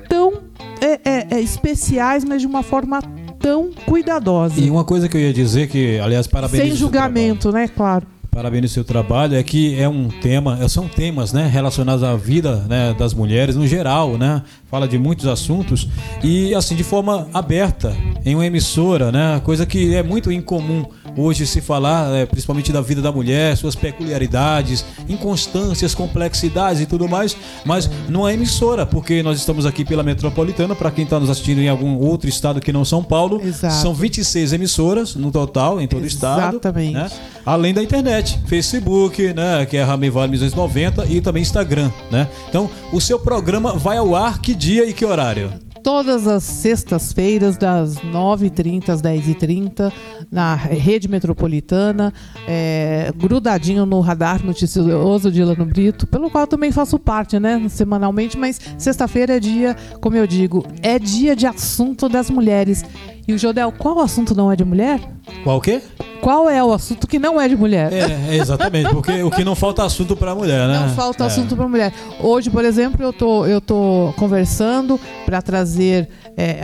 tão 0.09 0.41
é, 0.81 0.99
é, 1.03 1.27
é, 1.31 1.41
especiais, 1.41 2.23
mas 2.23 2.41
de 2.41 2.47
uma 2.47 2.63
forma 2.63 3.01
tão 3.39 3.69
cuidadosa. 3.85 4.59
E 4.59 4.69
uma 4.69 4.83
coisa 4.83 5.07
que 5.07 5.15
eu 5.15 5.21
ia 5.21 5.33
dizer 5.33 5.67
que, 5.67 5.99
aliás, 5.99 6.27
parabéns. 6.27 6.63
Sem 6.63 6.75
julgamento, 6.75 7.51
né, 7.51 7.67
claro. 7.67 8.07
Parabéns 8.35 8.63
no 8.63 8.67
seu 8.67 8.83
trabalho. 8.83 9.33
É 9.33 9.41
que 9.41 9.79
é 9.79 9.87
um 9.87 10.09
tema, 10.09 10.67
são 10.67 10.89
temas, 10.89 11.31
né, 11.31 11.47
relacionados 11.47 12.03
à 12.03 12.17
vida, 12.17 12.65
né, 12.67 12.93
das 12.93 13.13
mulheres 13.13 13.55
no 13.55 13.65
geral, 13.65 14.17
né? 14.17 14.41
Fala 14.69 14.89
de 14.89 14.99
muitos 14.99 15.25
assuntos 15.25 15.87
e 16.21 16.53
assim 16.53 16.75
de 16.75 16.83
forma 16.83 17.29
aberta 17.33 17.95
em 18.25 18.35
uma 18.35 18.45
emissora, 18.45 19.09
né? 19.09 19.39
Coisa 19.41 19.65
que 19.65 19.95
é 19.95 20.03
muito 20.03 20.33
incomum 20.33 20.85
hoje 21.15 21.45
se 21.45 21.61
falar, 21.61 22.13
é, 22.15 22.25
principalmente 22.25 22.71
da 22.71 22.81
vida 22.81 23.01
da 23.01 23.11
mulher, 23.11 23.55
suas 23.57 23.75
peculiaridades, 23.75 24.85
inconstâncias, 25.07 25.95
complexidades 25.95 26.81
e 26.81 26.85
tudo 26.85 27.07
mais, 27.07 27.35
mas 27.65 27.89
numa 28.07 28.33
emissora, 28.33 28.85
porque 28.85 29.23
nós 29.23 29.37
estamos 29.37 29.65
aqui 29.65 29.83
pela 29.85 30.03
Metropolitana, 30.03 30.75
para 30.75 30.91
quem 30.91 31.03
está 31.03 31.19
nos 31.19 31.29
assistindo 31.29 31.59
em 31.59 31.69
algum 31.69 31.97
outro 31.97 32.29
estado 32.29 32.61
que 32.61 32.71
não 32.71 32.85
São 32.85 33.03
Paulo, 33.03 33.41
Exato. 33.43 33.75
são 33.75 33.93
26 33.93 34.53
emissoras 34.53 35.15
no 35.15 35.31
total, 35.31 35.79
em 35.81 35.87
todo 35.87 36.03
o 36.03 36.07
estado. 36.07 36.55
Exatamente. 36.55 36.93
Né? 36.93 37.09
Além 37.45 37.73
da 37.73 37.83
internet, 37.83 38.39
Facebook, 38.47 39.33
né, 39.33 39.65
que 39.65 39.77
é 39.77 39.83
Rami 39.83 40.09
Vale 40.09 40.31
1990 40.31 41.05
e 41.07 41.21
também 41.21 41.41
Instagram, 41.41 41.91
né? 42.09 42.27
Então, 42.49 42.69
o 42.91 42.99
seu 42.99 43.19
programa 43.19 43.73
vai 43.73 43.97
ao 43.97 44.15
ar 44.15 44.39
que 44.39 44.55
dia 44.55 44.87
e 44.87 44.93
que 44.93 45.05
horário? 45.05 45.64
Todas 45.85 46.27
as 46.27 46.41
sextas-feiras, 46.41 47.57
das 47.57 47.97
9h30 47.97 48.89
às 48.89 49.03
10h30, 49.03 49.93
na 50.31 50.55
rede 50.55 51.07
metropolitana, 51.07 52.11
é, 52.47 53.13
grudadinho 53.15 53.85
no 53.85 53.99
radar 53.99 54.43
noticioso 54.43 55.31
de 55.31 55.41
Ilano 55.41 55.63
Brito, 55.63 56.07
pelo 56.07 56.31
qual 56.31 56.47
também 56.47 56.71
faço 56.71 56.97
parte, 56.97 57.39
né, 57.39 57.63
semanalmente, 57.69 58.35
mas 58.35 58.59
sexta-feira 58.79 59.37
é 59.37 59.39
dia, 59.39 59.75
como 60.01 60.15
eu 60.15 60.25
digo, 60.25 60.65
é 60.81 60.97
dia 60.97 61.35
de 61.35 61.45
assunto 61.45 62.09
das 62.09 62.31
mulheres. 62.31 62.83
E 63.27 63.33
o 63.33 63.39
Jodel, 63.39 63.71
qual 63.71 63.99
assunto 63.99 64.35
não 64.35 64.51
é 64.51 64.55
de 64.55 64.63
mulher? 64.63 64.99
Qual 65.43 65.57
o 65.57 65.61
quê? 65.61 65.81
Qual 66.21 66.49
é 66.49 66.63
o 66.63 66.71
assunto 66.71 67.07
que 67.07 67.17
não 67.17 67.39
é 67.41 67.47
de 67.47 67.55
mulher? 67.55 67.91
É, 67.91 68.35
exatamente, 68.35 68.89
porque 68.89 69.23
o 69.23 69.31
que 69.31 69.43
não 69.43 69.55
falta 69.55 69.83
assunto 69.83 70.15
para 70.15 70.35
mulher, 70.35 70.67
né? 70.67 70.79
Não 70.79 70.89
falta 70.89 71.23
é. 71.23 71.27
assunto 71.27 71.55
para 71.55 71.67
mulher. 71.67 71.93
Hoje, 72.19 72.49
por 72.49 72.63
exemplo, 72.63 73.03
eu 73.03 73.11
tô, 73.11 73.45
eu 73.45 73.59
tô 73.59 74.13
conversando 74.17 74.99
para 75.25 75.41
trazer 75.41 76.07
é, 76.37 76.59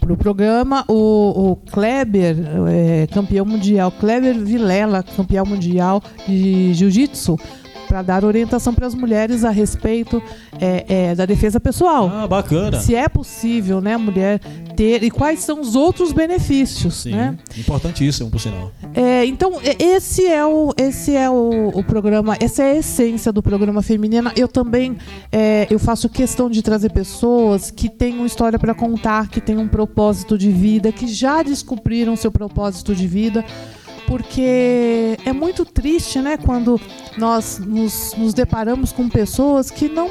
para 0.00 0.12
o 0.12 0.16
programa 0.16 0.84
o, 0.88 1.52
o 1.52 1.56
Kleber, 1.70 2.36
é, 2.68 3.06
campeão 3.06 3.44
mundial, 3.46 3.90
Kleber 3.90 4.38
Vilela, 4.38 5.02
campeão 5.02 5.46
mundial 5.46 6.02
de 6.26 6.74
jiu-jitsu 6.74 7.38
para 7.90 8.02
dar 8.02 8.24
orientação 8.24 8.72
para 8.72 8.86
as 8.86 8.94
mulheres 8.94 9.42
a 9.42 9.50
respeito 9.50 10.22
é, 10.60 10.84
é, 10.88 11.14
da 11.16 11.26
defesa 11.26 11.58
pessoal. 11.58 12.08
Ah, 12.08 12.24
bacana. 12.24 12.78
Se 12.78 12.94
é 12.94 13.08
possível, 13.08 13.80
né, 13.80 13.94
a 13.94 13.98
mulher 13.98 14.38
ter 14.76 15.02
e 15.02 15.10
quais 15.10 15.40
são 15.40 15.60
os 15.60 15.74
outros 15.74 16.12
benefícios, 16.12 17.02
Sim, 17.02 17.10
né? 17.10 17.36
Importantíssimo, 17.58 18.30
por 18.30 18.40
sinal. 18.40 18.70
É, 18.94 19.26
então 19.26 19.54
esse 19.76 20.24
é 20.24 20.46
o 20.46 20.72
esse 20.78 21.16
é 21.16 21.28
o, 21.28 21.70
o, 21.74 21.82
programa, 21.82 22.36
essa 22.40 22.62
é 22.62 22.72
a 22.72 22.76
essência 22.76 23.32
do 23.32 23.42
programa 23.42 23.82
Feminina. 23.82 24.32
Eu 24.36 24.46
também 24.46 24.96
é, 25.32 25.66
eu 25.68 25.80
faço 25.80 26.08
questão 26.08 26.48
de 26.48 26.62
trazer 26.62 26.92
pessoas 26.92 27.72
que 27.72 27.88
têm 27.88 28.14
uma 28.14 28.26
história 28.26 28.58
para 28.58 28.72
contar, 28.72 29.28
que 29.28 29.40
têm 29.40 29.58
um 29.58 29.66
propósito 29.66 30.38
de 30.38 30.52
vida, 30.52 30.92
que 30.92 31.08
já 31.08 31.42
descobriram 31.42 32.14
seu 32.14 32.30
propósito 32.30 32.94
de 32.94 33.06
vida 33.08 33.44
porque 34.10 35.16
é 35.24 35.32
muito 35.32 35.64
triste, 35.64 36.18
né, 36.18 36.36
quando 36.36 36.80
nós 37.16 37.60
nos, 37.60 38.12
nos 38.18 38.34
deparamos 38.34 38.90
com 38.90 39.08
pessoas 39.08 39.70
que 39.70 39.88
não, 39.88 40.10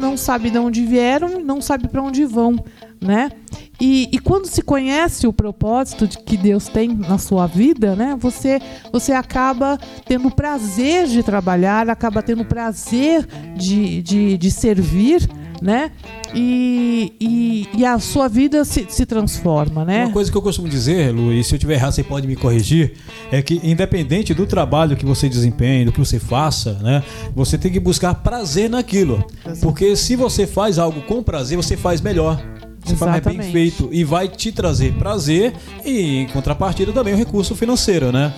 não 0.00 0.16
sabem 0.16 0.50
de 0.50 0.56
onde 0.56 0.86
vieram 0.86 1.40
não 1.40 1.60
sabem 1.60 1.86
para 1.86 2.02
onde 2.02 2.24
vão, 2.24 2.56
né? 2.98 3.30
E, 3.78 4.08
e, 4.10 4.18
quando 4.18 4.46
se 4.46 4.62
conhece 4.62 5.26
o 5.26 5.32
propósito 5.32 6.06
de 6.06 6.18
que 6.20 6.38
Deus 6.38 6.68
tem 6.68 6.88
na 6.88 7.18
sua 7.18 7.46
vida, 7.46 7.94
né, 7.94 8.16
você, 8.18 8.62
você 8.90 9.12
acaba 9.12 9.78
tendo 10.06 10.30
prazer 10.30 11.06
de 11.06 11.22
trabalhar, 11.22 11.90
acaba 11.90 12.22
tendo 12.22 12.46
prazer 12.46 13.26
de, 13.54 14.00
de, 14.00 14.38
de 14.38 14.50
servir, 14.50 15.28
né? 15.64 15.92
E, 16.34 17.14
e, 17.18 17.68
e, 17.78 17.86
a 17.86 17.98
sua 17.98 18.28
vida 18.28 18.66
se, 18.66 18.84
se 18.86 19.06
transforma, 19.06 19.82
né? 19.82 20.04
Uma 20.04 20.12
coisa 20.12 20.30
que 20.30 20.36
eu 20.36 20.42
costumo 20.42 20.68
dizer, 20.68 21.10
Luiz, 21.10 21.46
se 21.46 21.54
eu 21.54 21.58
tiver 21.58 21.74
errado, 21.74 21.92
você 21.92 22.02
pode 22.02 22.26
me 22.26 22.36
corrigir, 22.36 22.92
é 23.32 23.40
que 23.40 23.58
independente 23.64 24.34
do 24.34 24.46
trabalho 24.46 24.94
que 24.94 25.06
você 25.06 25.26
desempenhe, 25.26 25.86
do 25.86 25.92
que 25.92 25.98
você 25.98 26.18
faça, 26.18 26.74
né? 26.82 27.02
Você 27.34 27.56
tem 27.56 27.72
que 27.72 27.80
buscar 27.80 28.14
prazer 28.16 28.68
naquilo. 28.68 29.24
Porque 29.62 29.96
se 29.96 30.16
você 30.16 30.46
faz 30.46 30.78
algo 30.78 31.00
com 31.02 31.22
prazer, 31.22 31.56
você 31.56 31.78
faz 31.78 32.02
melhor. 32.02 32.38
Você 32.84 32.96
faz 32.96 33.22
bem 33.24 33.40
feito 33.52 33.88
e 33.90 34.04
vai 34.04 34.28
te 34.28 34.52
trazer 34.52 34.92
prazer 34.94 35.54
e, 35.84 36.18
em 36.18 36.26
contrapartida, 36.28 36.92
também 36.92 37.14
o 37.14 37.16
recurso 37.16 37.54
financeiro, 37.54 38.12
né? 38.12 38.32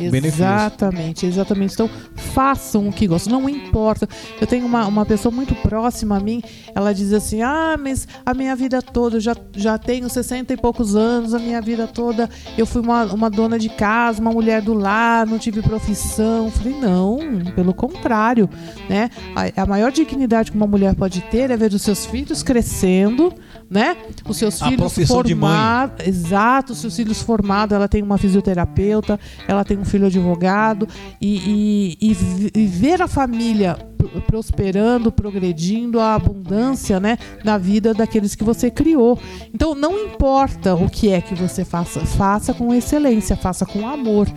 Exatamente, 0.50 1.26
exatamente. 1.26 1.74
Então, 1.74 1.90
façam 2.14 2.88
o 2.88 2.92
que 2.92 3.06
gostam, 3.06 3.40
não 3.40 3.48
importa. 3.48 4.08
Eu 4.40 4.46
tenho 4.46 4.66
uma, 4.66 4.86
uma 4.86 5.04
pessoa 5.04 5.32
muito 5.34 5.54
próxima 5.56 6.16
a 6.16 6.20
mim, 6.20 6.42
ela 6.74 6.92
diz 6.92 7.12
assim: 7.12 7.42
ah, 7.42 7.76
mas 7.78 8.06
a 8.24 8.32
minha 8.34 8.54
vida 8.54 8.80
toda, 8.80 9.16
eu 9.16 9.20
já, 9.20 9.36
já 9.54 9.76
tenho 9.78 10.08
60 10.08 10.52
e 10.52 10.56
poucos 10.56 10.94
anos, 10.94 11.34
a 11.34 11.38
minha 11.38 11.60
vida 11.60 11.86
toda 11.86 12.28
eu 12.56 12.66
fui 12.66 12.80
uma, 12.80 13.04
uma 13.04 13.30
dona 13.30 13.58
de 13.58 13.68
casa, 13.68 14.20
uma 14.20 14.30
mulher 14.30 14.62
do 14.62 14.74
lar, 14.74 15.26
não 15.26 15.38
tive 15.38 15.62
profissão. 15.62 16.46
Eu 16.46 16.50
falei: 16.50 16.78
não, 16.78 17.18
pelo 17.54 17.74
contrário, 17.74 18.48
né? 18.88 19.10
A, 19.34 19.62
a 19.62 19.66
maior 19.66 19.90
dignidade 19.92 20.50
que 20.50 20.56
uma 20.56 20.66
mulher 20.66 20.94
pode 20.94 21.20
ter 21.22 21.50
é 21.50 21.56
ver 21.56 21.72
os 21.72 21.82
seus 21.82 22.06
filhos 22.06 22.42
crescendo, 22.42 23.32
né? 23.68 23.96
Os 24.26 24.35
os 24.36 24.54
seus 24.54 24.62
a 24.62 24.68
filhos 24.68 25.08
formados. 25.08 26.06
Exato, 26.06 26.72
os 26.72 26.78
seus 26.78 26.94
filhos 26.94 27.22
formados, 27.22 27.74
ela 27.74 27.88
tem 27.88 28.02
uma 28.02 28.18
fisioterapeuta, 28.18 29.18
ela 29.48 29.64
tem 29.64 29.78
um 29.78 29.84
filho 29.84 30.06
advogado, 30.06 30.88
e, 31.20 31.96
e, 32.00 32.12
e, 32.12 32.62
e 32.62 32.66
ver 32.66 33.00
a 33.00 33.08
família 33.08 33.78
prosperando, 34.26 35.10
progredindo, 35.12 36.00
a 36.00 36.14
abundância 36.14 37.00
né, 37.00 37.18
na 37.44 37.58
vida 37.58 37.94
daqueles 37.94 38.34
que 38.34 38.44
você 38.44 38.70
criou. 38.70 39.18
Então 39.52 39.74
não 39.74 39.98
importa 39.98 40.74
o 40.74 40.88
que 40.88 41.10
é 41.10 41.20
que 41.20 41.34
você 41.34 41.64
faça, 41.64 42.00
faça 42.00 42.54
com 42.54 42.74
excelência, 42.74 43.36
faça 43.36 43.64
com 43.64 43.86
amor. 43.86 44.28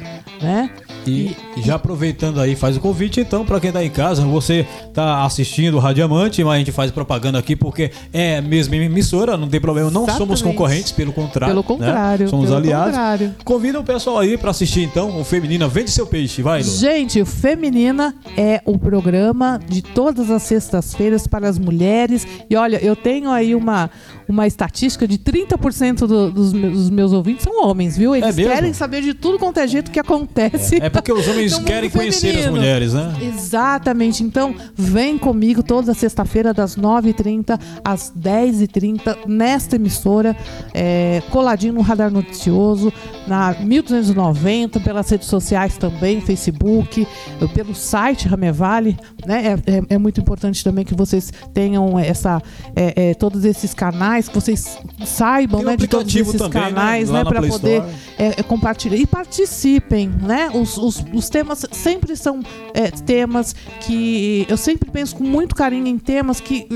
Né? 0.42 0.70
E, 1.06 1.36
e 1.58 1.62
já 1.62 1.76
aproveitando 1.76 2.40
aí, 2.40 2.56
faz 2.56 2.78
o 2.78 2.80
convite 2.80 3.20
então 3.20 3.46
para 3.46 3.60
quem 3.60 3.70
está 3.70 3.84
em 3.84 3.90
casa, 3.90 4.24
você 4.24 4.66
está 4.88 5.24
assistindo 5.24 5.76
o 5.76 5.80
Radiamante, 5.80 6.44
mas 6.44 6.56
a 6.56 6.58
gente 6.60 6.72
faz 6.72 6.92
propaganda 6.92 7.40
aqui 7.40 7.56
porque 7.56 7.92
é 8.14 8.38
a 8.38 8.42
mesma 8.42 8.76
emissora, 8.76 9.38
não 9.38 9.48
tem 9.48 9.60
problema, 9.60 9.90
não 9.90 10.04
Exatamente. 10.04 10.38
somos 10.38 10.42
concorrentes, 10.42 10.92
pelo 10.92 11.12
contrário. 11.12 11.54
Pelo 11.54 11.64
contrário. 11.64 12.26
Né? 12.26 12.30
Somos 12.30 12.48
pelo 12.48 12.58
aliados. 12.58 12.92
Contrário. 12.92 13.36
Convida 13.44 13.80
o 13.80 13.84
pessoal 13.84 14.20
aí 14.20 14.38
para 14.38 14.52
assistir 14.52 14.82
então 14.82 15.20
o 15.20 15.24
Feminina 15.24 15.68
Vende 15.68 15.92
Seu 15.92 16.06
Peixe, 16.06 16.42
vai, 16.42 16.62
Lu. 16.62 16.70
Gente, 16.70 17.22
o 17.22 17.26
Feminina 17.26 18.16
é 18.38 18.62
o 18.66 18.78
programa 18.78 19.59
de 19.68 19.82
todas 19.82 20.30
as 20.30 20.44
sextas-feiras 20.44 21.28
para 21.28 21.48
as 21.48 21.58
mulheres. 21.58 22.26
E 22.50 22.56
olha, 22.56 22.84
eu 22.84 22.96
tenho 22.96 23.30
aí 23.30 23.54
uma, 23.54 23.90
uma 24.32 24.46
estatística 24.48 25.08
de 25.08 25.18
30% 25.18 26.00
do, 26.08 26.32
dos, 26.32 26.54
meus, 26.54 26.74
dos 26.74 26.90
meus 26.90 27.14
ouvintes 27.14 27.44
são 27.44 27.66
homens, 27.66 27.98
viu? 27.98 28.16
Eles 28.16 28.36
mesmo? 28.36 28.54
querem 28.54 28.74
saber 28.74 29.02
de 29.02 29.14
tudo 29.14 29.40
quanto 29.40 29.60
é 29.60 29.68
jeito 29.68 29.92
que 29.92 30.00
acontece. 30.00 30.78
É 30.82 30.90
porque 30.90 31.12
os 31.12 31.28
homens 31.28 31.58
querem 31.64 31.90
conhecer 31.90 32.38
as 32.38 32.52
mulheres, 32.52 32.94
né? 32.94 33.14
Exatamente. 33.22 34.24
Então, 34.24 34.56
vem 34.76 35.18
comigo 35.18 35.64
toda 35.64 35.94
sexta-feira, 35.94 36.54
das 36.54 36.76
9h30 36.78 37.60
às 37.84 38.12
10h30, 38.12 39.28
nesta 39.28 39.76
emissora, 39.76 40.36
é, 40.74 41.22
coladinho 41.30 41.74
no 41.74 41.82
Radar 41.82 42.12
Noticioso, 42.12 42.92
na 43.28 43.54
1290, 43.60 44.80
pelas 44.80 45.10
redes 45.10 45.28
sociais 45.28 45.78
também, 45.78 46.22
Facebook, 46.22 47.08
pelo 47.54 47.74
site 47.76 48.28
Ramevale. 48.28 48.98
Né? 49.26 49.56
É, 49.66 49.72
é- 49.72 49.84
é 49.96 49.98
muito 49.98 50.20
importante 50.20 50.64
também 50.64 50.86
que 50.86 50.94
vocês 50.96 51.32
tenham 51.54 51.98
essa, 51.98 52.42
é, 52.76 53.10
é, 53.10 53.14
todos 53.14 53.46
esses 53.46 53.74
canais, 53.74 54.19
que 54.28 54.36
vocês 54.36 54.78
saibam 55.06 55.62
um 55.62 55.64
né, 55.64 55.78
de 55.78 55.88
todos 55.88 56.14
esses 56.14 56.34
também, 56.34 56.62
né? 56.62 56.70
canais, 56.70 57.10
né, 57.10 57.24
na 57.24 57.30
para 57.30 57.42
poder 57.42 57.84
é, 58.18 58.40
é, 58.40 58.44
compartilhar 58.44 58.98
e 58.98 59.06
participem, 59.06 60.10
né? 60.22 60.50
Os, 60.54 60.78
os, 60.78 61.06
os 61.14 61.30
temas 61.30 61.66
sempre 61.72 62.16
são 62.16 62.42
é, 62.74 62.92
temas 62.92 63.56
que 63.82 64.46
eu 64.50 64.58
sempre 64.58 64.90
penso 64.90 65.16
com 65.16 65.24
muito 65.24 65.56
carinho 65.56 65.88
em 65.88 65.98
temas 65.98 66.40
que, 66.40 66.68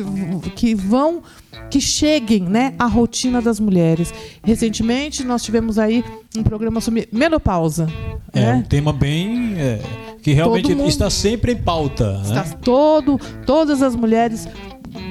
que 0.56 0.73
vão 0.73 1.21
que 1.69 1.82
cheguem, 1.82 2.43
né, 2.43 2.73
à 2.77 2.86
rotina 2.86 3.41
das 3.41 3.60
mulheres. 3.60 4.13
Recentemente 4.43 5.23
nós 5.23 5.43
tivemos 5.43 5.79
aí 5.79 6.03
um 6.38 6.43
programa 6.43 6.79
sobre 6.79 7.08
menopausa, 7.12 7.88
É 8.32 8.51
um 8.51 8.58
né? 8.58 8.65
tema 8.67 8.93
bem. 8.93 9.56
é, 9.58 9.79
que 10.23 10.32
realmente 10.32 10.71
está 10.88 11.10
sempre 11.10 11.51
em 11.51 11.58
pauta. 11.58 12.21
Está 12.23 12.43
Né? 12.43 12.58
todo, 12.63 13.19
todas 13.45 13.82
as 13.82 13.93
mulheres, 13.93 14.47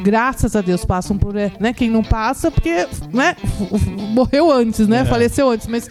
graças 0.03 0.55
a 0.57 0.61
Deus, 0.61 0.85
passam 0.85 1.17
por, 1.19 1.37
é, 1.37 1.53
né? 1.61 1.73
Quem 1.73 1.91
não 1.91 2.03
passa, 2.03 2.51
porque, 2.51 2.87
né? 3.13 3.37
Morreu 4.15 4.51
antes, 4.51 4.87
né? 4.89 5.01
É. 5.01 5.05
Faleceu 5.05 5.49
antes, 5.51 5.67
mas 5.67 5.89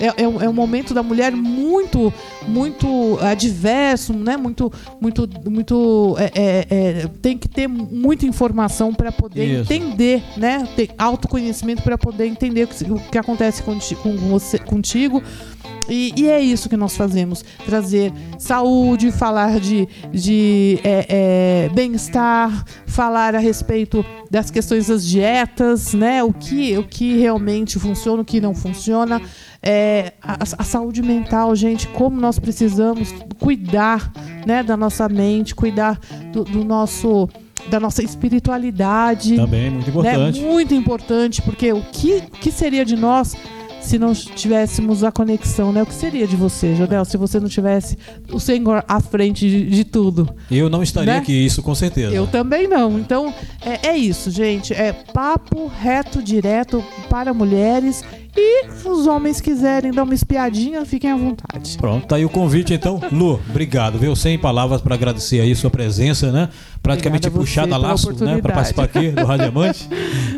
é, 0.00 0.22
é, 0.22 0.28
um- 0.28 0.40
é 0.40 0.48
um 0.48 0.52
momento 0.52 0.94
da 0.94 1.02
mulher 1.02 1.32
muito, 1.32 2.12
muito 2.46 3.18
adverso, 3.20 4.12
né? 4.12 4.36
Muito, 4.36 4.72
muito, 5.00 5.28
muito. 5.50 6.14
é, 6.18 6.30
é, 6.34 6.66
é, 6.70 7.06
tem 7.20 7.36
que 7.36 7.48
ter 7.48 7.66
muita 7.66 8.24
informação 8.24 8.94
para 8.94 9.10
poder 9.10 9.44
Isso. 9.62 9.72
entender, 9.72 10.22
né? 10.36 10.66
Ter 10.76 10.90
autoconhecimento 10.96 11.82
para 11.82 11.98
poder 11.98 12.26
entender 12.26 12.64
o 12.64 12.68
que, 12.68 12.84
o 12.92 12.98
que 13.10 13.18
acontece 13.18 13.62
conti- 13.62 13.96
com 13.96 14.16
você, 14.16 14.56
contigo. 14.58 15.22
E, 15.88 16.12
e 16.16 16.28
é 16.28 16.40
isso 16.40 16.68
que 16.68 16.76
nós 16.76 16.96
fazemos: 16.96 17.44
trazer 17.64 18.12
saúde, 18.38 19.10
falar 19.10 19.58
de, 19.58 19.88
de 20.12 20.78
é, 20.84 21.06
é, 21.08 21.68
bem-estar, 21.74 22.64
falar 22.86 23.34
a 23.34 23.38
respeito 23.38 24.04
das 24.30 24.50
questões 24.50 24.88
das 24.88 25.06
dietas, 25.06 25.94
né? 25.94 26.22
O 26.22 26.32
que, 26.32 26.76
o 26.76 26.84
que 26.84 27.16
realmente 27.16 27.78
funciona, 27.78 28.22
o 28.22 28.24
que 28.24 28.40
não 28.40 28.54
funciona. 28.54 29.20
É, 29.62 30.12
a, 30.22 30.36
a 30.42 30.64
saúde 30.64 31.02
mental, 31.02 31.54
gente, 31.56 31.88
como 31.88 32.20
nós 32.20 32.38
precisamos 32.38 33.12
cuidar 33.40 34.12
né, 34.46 34.62
da 34.62 34.76
nossa 34.76 35.08
mente, 35.08 35.54
cuidar 35.54 35.98
do, 36.32 36.44
do 36.44 36.64
nosso. 36.64 37.28
Da 37.68 37.78
nossa 37.78 38.02
espiritualidade 38.02 39.36
Também, 39.36 39.68
muito 39.68 39.84
né? 39.84 39.90
importante. 39.90 40.40
Muito 40.40 40.74
importante, 40.74 41.42
porque 41.42 41.70
o 41.72 41.82
que, 41.82 42.22
que 42.22 42.50
seria 42.50 42.82
de 42.82 42.96
nós 42.96 43.36
se 43.88 43.98
não 43.98 44.12
tivéssemos 44.12 45.02
a 45.02 45.10
conexão, 45.10 45.72
né? 45.72 45.82
O 45.82 45.86
que 45.86 45.94
seria 45.94 46.26
de 46.26 46.36
você, 46.36 46.74
Jodel, 46.74 47.04
se 47.04 47.16
você 47.16 47.40
não 47.40 47.48
tivesse 47.48 47.96
o 48.30 48.38
Senhor 48.38 48.84
à 48.86 49.00
frente 49.00 49.48
de, 49.48 49.64
de 49.70 49.84
tudo? 49.84 50.28
Eu 50.50 50.68
não 50.68 50.82
estaria 50.82 51.14
Né? 51.14 51.18
aqui, 51.18 51.32
isso 51.32 51.62
com 51.62 51.74
certeza. 51.74 52.14
Eu 52.14 52.26
também 52.26 52.68
não. 52.68 52.98
Então, 52.98 53.32
é, 53.64 53.88
é 53.88 53.96
isso, 53.96 54.30
gente. 54.30 54.74
É 54.74 54.92
papo 54.92 55.66
reto, 55.80 56.22
direto 56.22 56.84
para 57.08 57.32
mulheres. 57.32 58.04
E 58.40 58.70
se 58.70 58.88
os 58.88 59.08
homens 59.08 59.40
quiserem 59.40 59.90
dar 59.90 60.04
uma 60.04 60.14
espiadinha, 60.14 60.86
fiquem 60.86 61.10
à 61.10 61.16
vontade. 61.16 61.76
Pronto, 61.76 62.06
tá 62.06 62.14
aí 62.14 62.24
o 62.24 62.30
convite 62.30 62.72
então. 62.72 63.00
Lu, 63.10 63.40
obrigado, 63.50 63.98
viu? 63.98 64.14
Sem 64.14 64.38
palavras 64.38 64.80
para 64.80 64.94
agradecer 64.94 65.40
aí 65.40 65.56
sua 65.56 65.70
presença, 65.70 66.30
né? 66.30 66.48
Praticamente 66.80 67.28
puxada 67.30 67.74
a 67.74 67.78
laço, 67.78 68.12
né? 68.24 68.40
Para 68.40 68.54
participar 68.54 68.84
aqui 68.84 69.10
do 69.10 69.24
Rádio 69.24 69.48
Amante. 69.48 69.88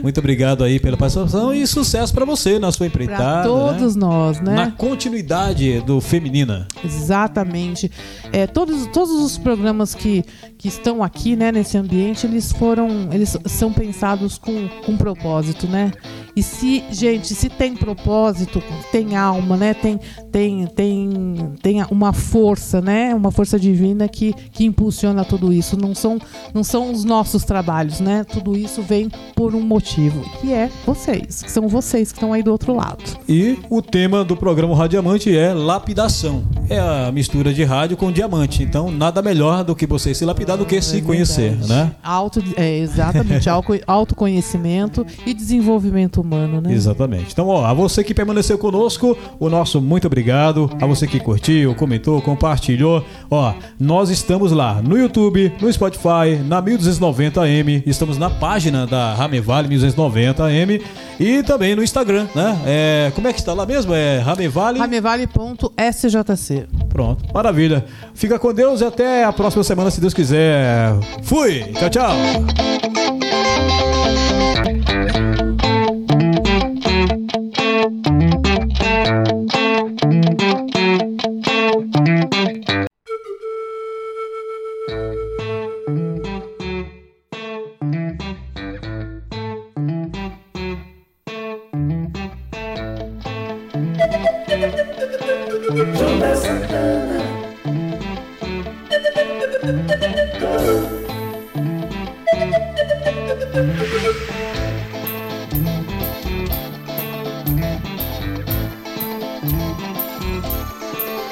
Muito 0.03 0.19
obrigado 0.19 0.65
aí 0.65 0.81
pela 0.81 0.97
participação 0.97 1.53
e 1.53 1.67
sucesso 1.67 2.15
para 2.15 2.25
você 2.25 2.59
na 2.59 2.73
sua 2.73 2.87
empreitada. 2.87 3.47
todos 3.47 3.95
né? 3.95 4.01
nós, 4.01 4.41
né? 4.41 4.55
Na 4.55 4.71
continuidade 4.71 5.81
do 5.81 6.01
Feminina. 6.01 6.67
Exatamente. 6.83 7.91
É, 8.33 8.47
todos, 8.47 8.87
todos 8.87 9.13
os 9.23 9.37
programas 9.37 9.95
que, 9.95 10.25
que 10.57 10.69
estão 10.69 11.03
aqui, 11.03 11.37
né, 11.37 11.53
nesse 11.53 11.77
ambiente, 11.77 12.27
eles 12.27 12.51
foram, 12.51 13.11
eles 13.13 13.37
são 13.45 13.71
pensados 13.71 14.39
com, 14.39 14.69
com 14.87 14.97
propósito, 14.97 15.67
né? 15.67 15.93
E 16.37 16.43
se, 16.43 16.85
gente, 16.91 17.35
se 17.35 17.49
tem 17.49 17.75
propósito, 17.75 18.63
tem 18.93 19.17
alma, 19.17 19.57
né? 19.57 19.75
Tem, 19.75 19.99
tem, 20.31 20.67
tem, 20.67 21.53
tem 21.63 21.85
uma 21.91 22.13
força, 22.13 22.81
né? 22.81 23.15
Uma 23.15 23.31
força 23.31 23.59
divina 23.59 24.09
que, 24.09 24.33
que 24.53 24.65
impulsiona 24.65 25.25
tudo 25.25 25.53
isso. 25.53 25.77
Não 25.77 25.95
são, 25.95 26.19
não 26.55 26.63
são 26.63 26.93
os 26.93 27.05
nossos 27.05 27.45
trabalhos, 27.45 28.01
né? 28.01 28.25
Tudo 28.25 28.57
isso 28.57 28.83
vem 28.83 29.11
por 29.35 29.55
um 29.55 29.61
motivo, 29.61 30.21
que 30.41 30.53
é 30.53 30.71
vocês, 30.87 31.43
que 31.43 31.51
são 31.51 31.67
vocês 31.69 32.13
que 32.13 32.19
estão 32.19 32.33
aí 32.33 32.43
do 32.43 32.51
outro 32.53 32.75
lado. 32.75 33.03
E 33.29 33.59
o 33.69 33.83
tema 33.83 34.25
do 34.25 34.37
programa 34.37 34.75
Radiamante 34.77 35.37
é 35.37 35.53
lapidação. 35.53 36.45
É 36.69 36.79
a 36.79 37.11
mistura 37.13 37.53
de 37.53 37.65
rádio 37.65 37.97
com 37.97 38.13
diamante. 38.13 38.63
Então, 38.63 38.91
nada 38.91 39.21
melhor 39.21 39.65
do 39.65 39.75
que 39.75 39.87
você 39.87 40.15
se 40.15 40.25
lapidar 40.25 40.57
do 40.57 40.65
que 40.65 40.81
se 40.81 40.99
É 40.99 41.01
conhecer, 41.01 41.51
verdade. 41.57 41.69
né? 41.69 41.93
Auto, 42.03 42.43
é, 42.57 42.79
exatamente, 42.79 43.49
auto- 43.51 43.81
autoconhecimento 43.87 45.05
e 45.27 45.35
desenvolvimento 45.35 46.20
humano, 46.21 46.61
né? 46.61 46.73
Exatamente. 46.73 47.33
Então, 47.33 47.49
ó, 47.49 47.65
a 47.65 47.73
você 47.73 48.03
que 48.05 48.15
permaneceu 48.15 48.59
conosco, 48.59 49.17
o 49.39 49.49
nosso 49.49 49.81
muito 49.81 50.07
obrigado. 50.07 50.71
A 50.81 50.87
você 50.87 51.07
que 51.07 51.21
curtiu, 51.21 51.75
comentou, 51.75 52.21
compartilhou. 52.21 53.05
Ó, 53.31 53.55
nós 53.79 54.11
estamos 54.11 54.53
lá 54.53 54.81
no 54.83 54.99
YouTube, 54.99 55.53
no 55.61 55.73
Spotify, 55.73 56.39
na 56.47 56.63
1290M. 56.63 57.83
Estamos 57.87 58.19
na 58.19 58.31
página 58.31 58.87
da 58.87 59.15
Ramevale 59.15 59.69
1290M 59.69 60.83
e 61.19 61.43
também 61.43 61.75
no 61.75 61.83
Instagram, 61.83 62.27
né? 62.35 62.59
É, 62.67 63.13
como 63.15 63.29
é 63.29 63.33
que 63.33 63.39
está 63.39 63.53
lá 63.53 63.67
mesmo? 63.67 63.95
É 63.95 64.19
Ramevale. 64.19 64.79
Ramevale.sjc. 64.79 66.67
Pronto, 66.89 67.25
maravilha. 67.33 67.85
Fica 68.15 68.39
com 68.39 68.53
Deus 68.53 68.81
e 68.81 68.85
até 68.85 69.25
a 69.25 69.33
próxima 69.33 69.65
semana, 69.65 69.91
se 69.91 70.01
Deus 70.01 70.15
quiser. 70.15 70.95
Fui! 71.23 71.65
Tchau, 71.75 71.91
tchau! 71.91 73.10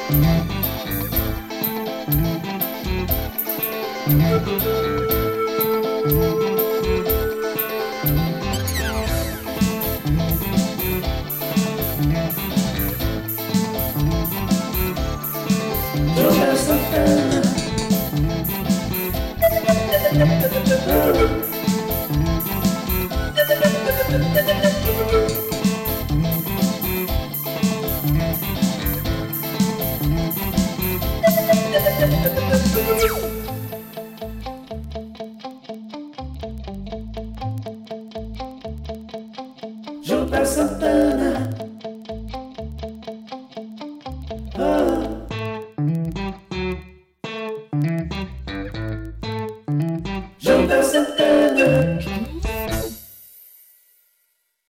Thank 0.09 0.53
you. 4.63 4.88